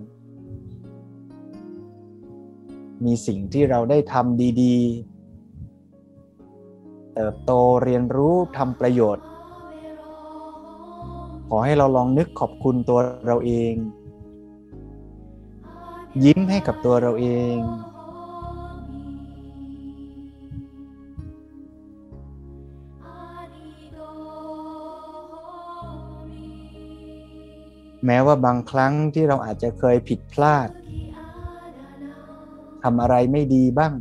[3.05, 7.53] มีสิ่งที่เราได้ทำดีๆ เติบโต
[7.85, 9.25] เรียนรู้ทำประโยชน์
[11.49, 13.75] ขอให้เราลองนึกขอบคุณตัวเราเอง
[16.25, 17.57] ยิ้มให้กับตัวเราเอง
[28.07, 30.69] แม้ว่าบางครั้งที่เราอาจจะเคยผิดพลาด
[32.83, 33.93] ทำอะไรไม่ดีบ้าง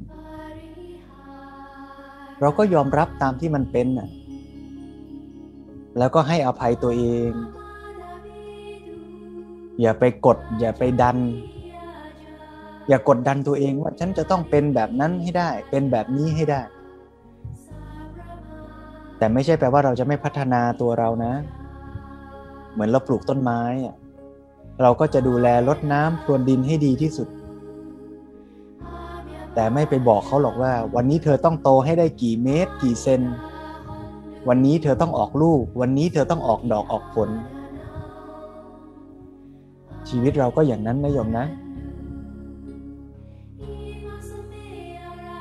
[2.41, 4.09] เราก็ยอมรับตามที่มันเป็นน่ะ
[5.97, 7.31] แล้วก็ให้อภัยตัวเอง
[9.81, 11.17] อย่าไปกด อย่าไปดัน
[12.87, 16.61] อย่ากดดันตัวเองว่าฉันจะต้องเป็นแบบนั้นให้ได้ เป็นแบบนี้ให้ได้
[19.17, 21.33] แต่ไม่ใช่แปลว่าเราจะไม่พัฒนาตัวเรานะ
[22.73, 23.95] เหมือนเราปลูกต้นไม้อะ
[24.81, 27.27] เราก็จะดูแลรดน้ำพรวนดินให้ดีที่สุด
[29.53, 33.21] แต่ไม่ไปบอกเขาหรอกว่า วันนี้เธอต้องโตให้ได้กี่เมตร กี่เซน
[34.47, 37.29] วันนี้เธอต้องออกลูก วันนี้เธอต้องออกดอกออกผล
[40.09, 41.45] ชีวิตเราก็อย่างนั้นนะโยมนะ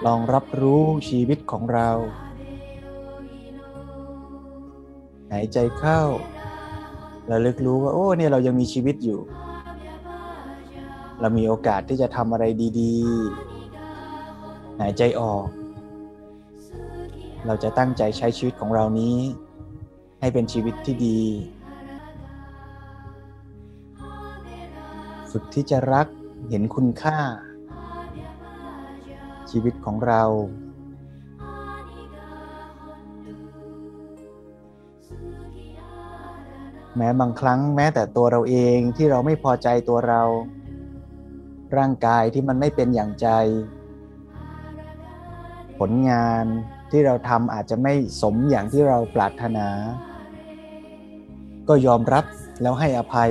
[0.07, 1.89] ลองรับรู้ชีวิตของเรา
[5.33, 6.01] หายใจเข้า
[7.31, 9.21] ระลึกรู้ว่า โอ้เนี่ยเรายังมีชีวิตอยู่
[11.21, 12.45] เรามีโอกาสที่จะทำอะไร
[12.81, 13.50] ดี ๆ
[14.81, 15.47] หายใจออก
[17.47, 19.19] เราจะตั้งใจใช้ชีวิตของเรานี้
[20.21, 21.21] ให้เป็นชีวิตที่ดี
[25.31, 26.07] ฝึกที่จะรัก
[26.49, 27.19] เห็นคุณค่า
[29.51, 30.23] ชีวิตของเรา
[36.97, 40.23] แม้บางครั้งแม้แต่ตัวเราเองที่เราไม่พอใจตัวเรา
[41.77, 43.29] ร่างกายที่มันไม่เป็นอย่างใจ
[45.81, 46.45] ผลงาน
[46.91, 49.69] ที่เราทำอาจจะไม่สมอย่างที่เราปรารถนา
[51.69, 52.25] ก็ยอมรับ
[52.63, 53.31] แล้วให้อภัย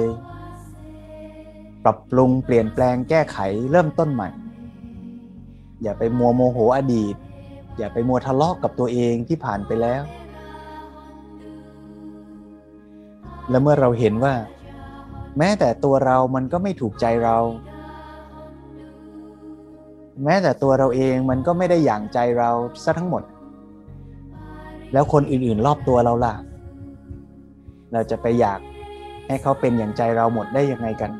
[1.84, 3.38] ปรับปรุงเปลี่ยนแปลงแก้ไข
[3.72, 4.30] เริ่มต้นใหม่
[5.84, 7.16] อย่าไปมัวโมโหอดีต
[7.78, 10.04] อย่าไปมัวทะเลาะกกับตัวเองที่ผ่านไปแล้ว
[13.50, 14.34] และเมื่อเราเห็นว่า
[15.38, 17.38] แม้แต่ตัวเรามันก็ไม่ถูกใจเรา
[20.24, 22.50] แม้แต่ตัวเราเองมันก็ไม่ได้อย่างใจเรา
[22.84, 23.24] ซะทั้งหมด
[24.94, 26.34] แล้วคนอื่นๆรอบตัวเราล่ะ
[27.94, 28.60] เราจะไปอยาก
[29.28, 31.12] ให้เขาเป็นอย่างใจเราหมดได้ยังไงกัน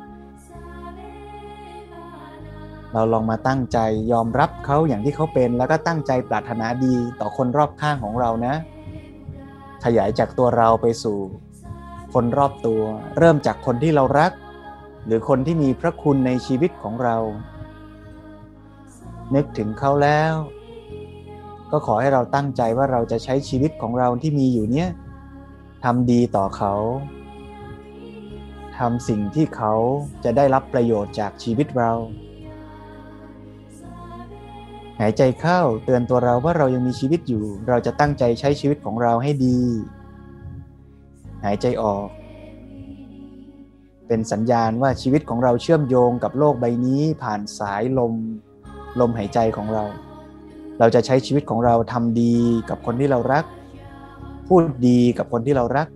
[2.94, 3.78] เราลองมาตั้งใจ
[4.12, 8.54] ยอมรับเขาอย่างที่เขาเป็นแล้วก็ตั้งใจปรารถนาดีต่อคนรอบข้างของเรานะ
[9.84, 11.18] ขยายจากตัวเราไปสู่
[12.14, 12.82] คนรอบตัว
[13.18, 14.32] เริ่มจากคนที่เรารัก
[15.06, 17.18] หรือคนที่มีพระคุณในชีวิตของเรา
[19.36, 20.34] นึกถึงเขาแล้ว
[21.72, 24.90] ก็ขอให้เราตั้งใจว่าเราจะใช้ชีวิตของเราที่มีอยู่เนี้ย
[25.84, 26.74] ทำดีต่อเขา
[28.78, 29.74] ทำสิ่งที่เขา
[30.24, 31.92] จะได้รับประโยชน์จากชีวิตเรา
[35.00, 39.60] หายใจเข้าเตือนตัวเราว่าเรายังมีชีวิตอยู่ เราจะตั้งใจใช้ชีวิตของเราให้ดี
[41.44, 42.08] หายใจออก
[44.08, 48.14] เป็นสัญญาณว่าชีวิตของเราเชื่อมโยงกับโลกใบนี้ผ่านสายลม
[49.00, 49.84] ลมหายใจของเรา
[50.80, 52.36] เราจะใช้ชีวิตของเราทำดี
[52.70, 53.46] กับคนที่เรารัก
[54.48, 55.88] พูดดีกับคนที่เรารัก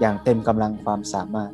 [0.00, 1.50] อย่างเต็มกำลังความสามารถ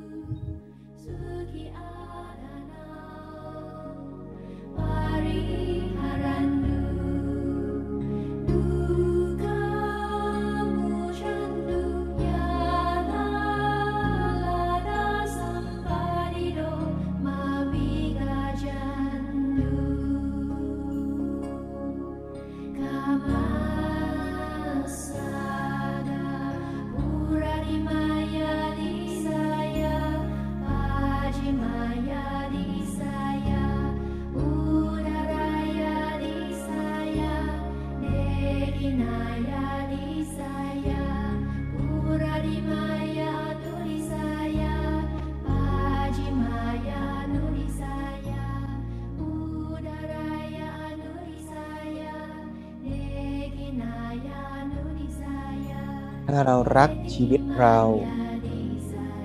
[57.60, 57.78] เรา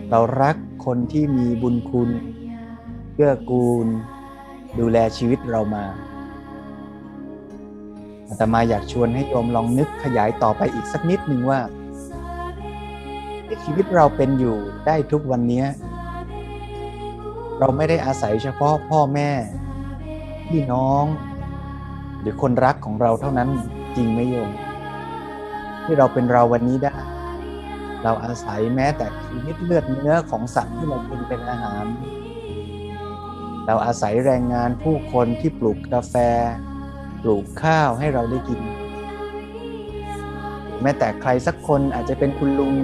[0.09, 0.55] เรารัก
[0.85, 2.09] คนที่มีบุญคุณ
[3.13, 3.87] เกื้อกูล
[4.79, 5.85] ดูแลชีวิตเรามา
[8.27, 11.59] อาตมาอยากชวนให้โยมลองนึกขยายต่อไปอีกสักนิดหนึ่งว่า
[13.47, 15.63] ที่ชีวิตเราเป็นอยู่ได้ทุกวันนี้
[17.59, 19.29] เราไม่ได้อาศัยเฉพาะพ่อแม่
[20.47, 21.03] พี่น้อง
[22.19, 23.49] หรือคนรักของเราเท่านั้น
[23.95, 24.49] จริงไหมโยม
[25.83, 26.93] ที่เราเป็นเราวันนี้ได้
[28.03, 31.85] เราอาศัยแม้แต่ชีวิตเลือดเนื้อของสัตว์ที่เรากินเป็นอาหาร
[33.67, 36.15] เราอาศัยแรงงานผู้คนที่ปลูกกาแฟ
[37.21, 38.59] ปลูกข้าวให้เราได้กิน
[40.81, 42.75] แม้แต่ใครสักคนอาจจะเป็นคุณลุง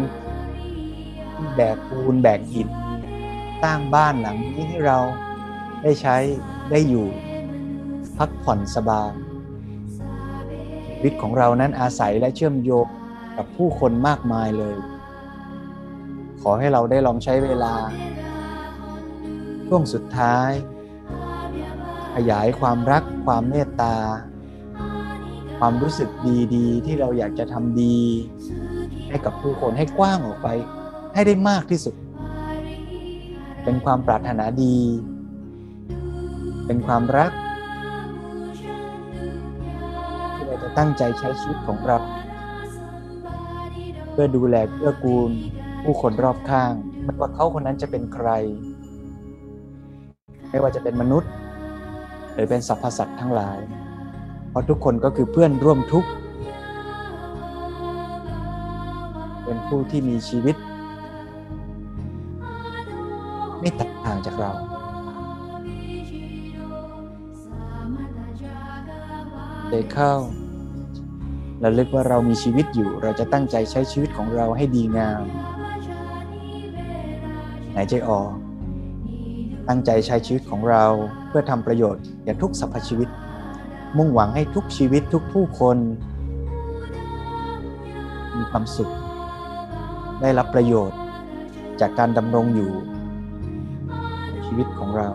[1.36, 2.70] ที่แบกปูนแบกหิน
[3.64, 5.00] สร้างบ้านหลังนี้ให้เรา
[5.84, 6.16] ได้ใช้
[6.72, 7.08] ได้อยู่
[8.18, 9.12] พักผ่อนสบาย
[10.94, 12.88] ชีวิตของเรานั้นอาศัยและเชื่อมโยง
[13.38, 14.76] กับผู้คนมากมายเลย
[16.44, 17.74] ขอให้เราได้ลองใช้เวลา
[19.68, 20.52] ช่วงสุดท้าย
[22.16, 23.96] ขยายความรักความเมตตา
[25.60, 26.10] ความรู้สึก
[26.56, 28.00] ดีๆ ที่เราอยากจะทำดี
[29.10, 30.48] ให้กับผู้คนให้กว้างออกไป
[31.14, 31.96] ให้ได้มากที่สุด
[33.64, 34.78] เป็นความปรารถนาดี
[36.66, 37.32] เป็นความรัก
[40.36, 41.98] ที่เราจะตั้งใจใช้ชีวิตของเรา
[44.12, 45.32] เพื่อดูแลเพื่อกูล
[45.84, 46.74] ผู้คนรอบข้าง
[47.04, 48.30] ไม่ว่าเขาคนนั้นจะเป็นใคร
[50.50, 51.32] ไม่ว่าจะเป็นมนุษย์
[52.34, 53.60] หรือเป็นสรรพสัตว์ทั้งหลาย
[54.50, 56.10] เพราะทุกคนก็คือเพื่อนร่วมทุกข์
[59.44, 60.56] เป็นผู้ที่มีชีวิต
[63.60, 64.52] ไม่ตกต่างจากเรา
[69.70, 70.14] เดเข้า
[71.64, 75.24] ระลึกว่าเรามีชีวิตอยู่ เราจะตั้งใจใช้ชีวิตของเราให้ดีงาม
[77.76, 78.30] หายใจออก
[79.68, 80.86] ตั้งใจใช้ชีวิตของเรา
[81.28, 83.10] เพื่อทำประโยชน์แก่ทุกสรรพชีวิต
[83.98, 85.78] มุ่งหวังให้ทุกชีวิตทุกผู้คน
[88.38, 88.94] มีความสุข
[90.22, 91.00] ได้รับประโยชน์
[91.82, 92.72] จากการดำรงอยู่
[94.30, 95.10] ในชีวิตของเรา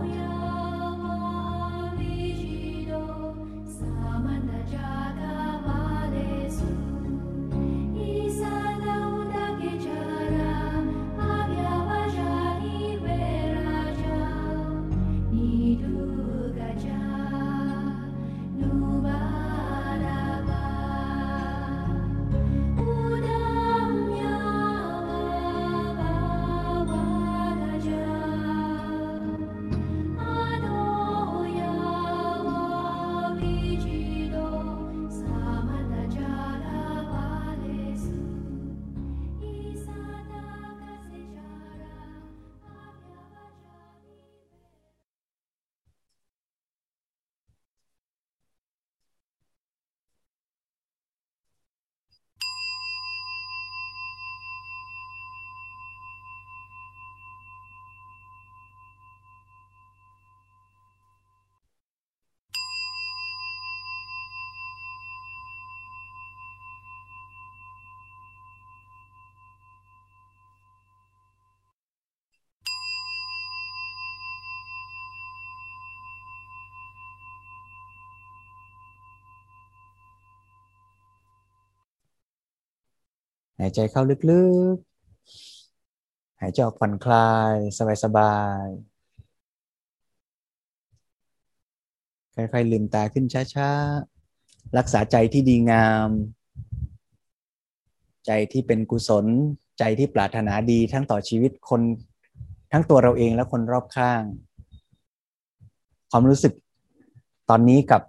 [83.58, 84.44] หายใจเข้าลึ
[84.74, 87.54] กๆ หายใจออกผ่อนคลาย
[88.04, 88.88] สบายๆ
[92.34, 96.10] ค่อยๆลืมตาขึ้นช้าๆ รักษาใจที่ดีงาม
[98.26, 99.26] ใจที่เป็นกุศล
[99.78, 101.80] ใจที่ปรารถนาดีทั้งต่อชีวิตคน
[102.72, 104.22] ทั้งตัวเราเองและคนรอบข้าง
[106.10, 106.52] ความรู้สึก
[107.50, 108.02] ตอนนี้กับ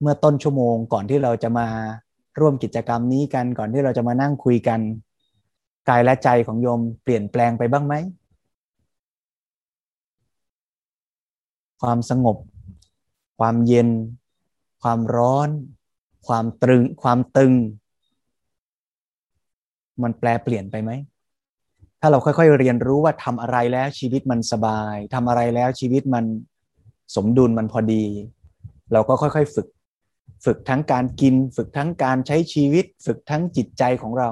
[0.00, 1.68] เมื่อต้นชั่วโมงก่อนที่เราจะมา
[2.40, 4.80] ร่วมกิจกรรมนี้กันก่อนที่เราจะมานั่งคุยกัน
[5.88, 7.94] กายและใจของโยมเปลี่ยนแปลงไปบ้างไหม
[11.80, 12.36] ความสงบ
[13.38, 13.88] ความเย็น
[14.82, 15.48] ความร้อน
[16.26, 17.52] ความตรึง ความตึง
[20.02, 20.90] มันแปลเปลี่ยนไปไหม
[22.00, 26.24] ถ้าเราค่อยๆเรียนรู้ว่าทำอะไรแล้วชีวิตมันสบายทำอะไรแล้วชีวิตมัน
[27.16, 28.04] สมดุลมันพอดี
[28.92, 29.66] เราก็ค่อยๆ ฝึก
[30.44, 34.28] ฝึกทั้งการกิน ฝึกทั้งการใช้ชีวิต ฝึกทั้งจิตใจของเรา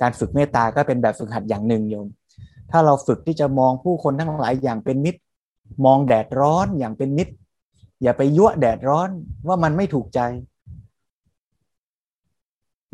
[0.00, 2.06] การฝึกเมตตาก็เป็นแบบฝึกหัดอย่างหนึ่งโยม
[2.70, 5.20] ถ้าเราฝึกที่จะมองผู้คนทั้งหลายอย่างเป็นมิตร
[5.84, 7.34] มองแดดร้อนอย่างเป็นมิตร
[8.02, 9.10] อย่าไปยั่วแดดร้อน
[9.46, 10.20] ว่ามันไม่ถูกใจ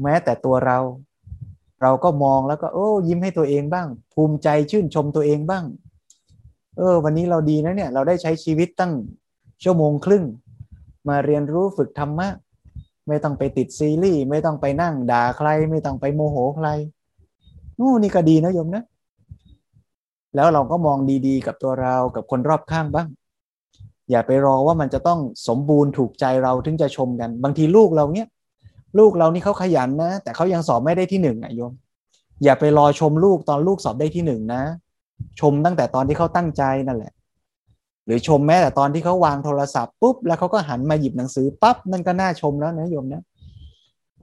[0.02, 0.78] แม้แต่ตัวเรา
[1.82, 5.64] เราก็มองแล้วก็โอ้ยิ้มให้ตัวเองบ้าง ภูมิใจชื่นชมตัวเองบ้าง
[6.76, 8.92] เออ วันนี้เราดีนะเนี่ย เราได้ใช้ชีวิตตั้ง
[9.64, 10.24] ชั่วโมงครึ่ง
[11.08, 12.28] มาเรียนรู้ฝึกธรรมะ
[13.08, 16.68] ไม่ต้องไปติดซีรีส์ไม่ต้องไปนั่งด่าใคร ไม่ต้องไปโมโหใคร
[17.78, 18.84] นู่นี่ก็ดีนะโยมนะ
[20.34, 23.08] แล้วเราก็มองดีๆ กับตัวเรากับคนรอบข้างบ้าง
[24.10, 28.28] อย่าไปรอว่ามันจะต้องสมบูรณ์ถูกใจเราถึงจะชมกัน บางทีลูกเราเนี้ย
[28.98, 31.72] ลูกเรานี่เขาขยันนะ แต่เขายังสอบไม่ได้ที่หนึ่งอะโยม
[32.44, 34.62] อย่าไปรอชมลูกตอนลูกสอบได้ที่หนึ่งนะ
[35.40, 37.12] ชมตั้งแต่ตอนที่เขาตั้งใจนั่นแหละ
[38.06, 43.22] หรือชมแม้แต่ตอนที่เขาวางโทรศัพท์ปุ๊บแล้วเขาก็หันมาหยิบหนังสือปั๊บนั่นก็น่าชมแล้วนะโยมนะ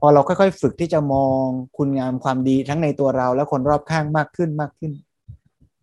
[0.00, 1.44] พอเราค่อยๆ ฝึกที่จะมอง
[1.76, 4.92] คุณงามความดีทั้งในตัวเราและคนรอบข้างมากขึ้นมากขึ้น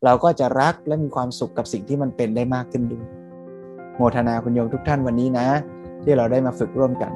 [0.03, 3.05] เราก็จะรักและมีความสุขกับสิ่งที่มันเป็นได้มากขึ้นด้วย
[3.95, 5.47] โมทนาคุณโยมทุกท่านวันนี้นะ
[6.03, 7.11] ที่เราได้มาฝึกร่วมกัน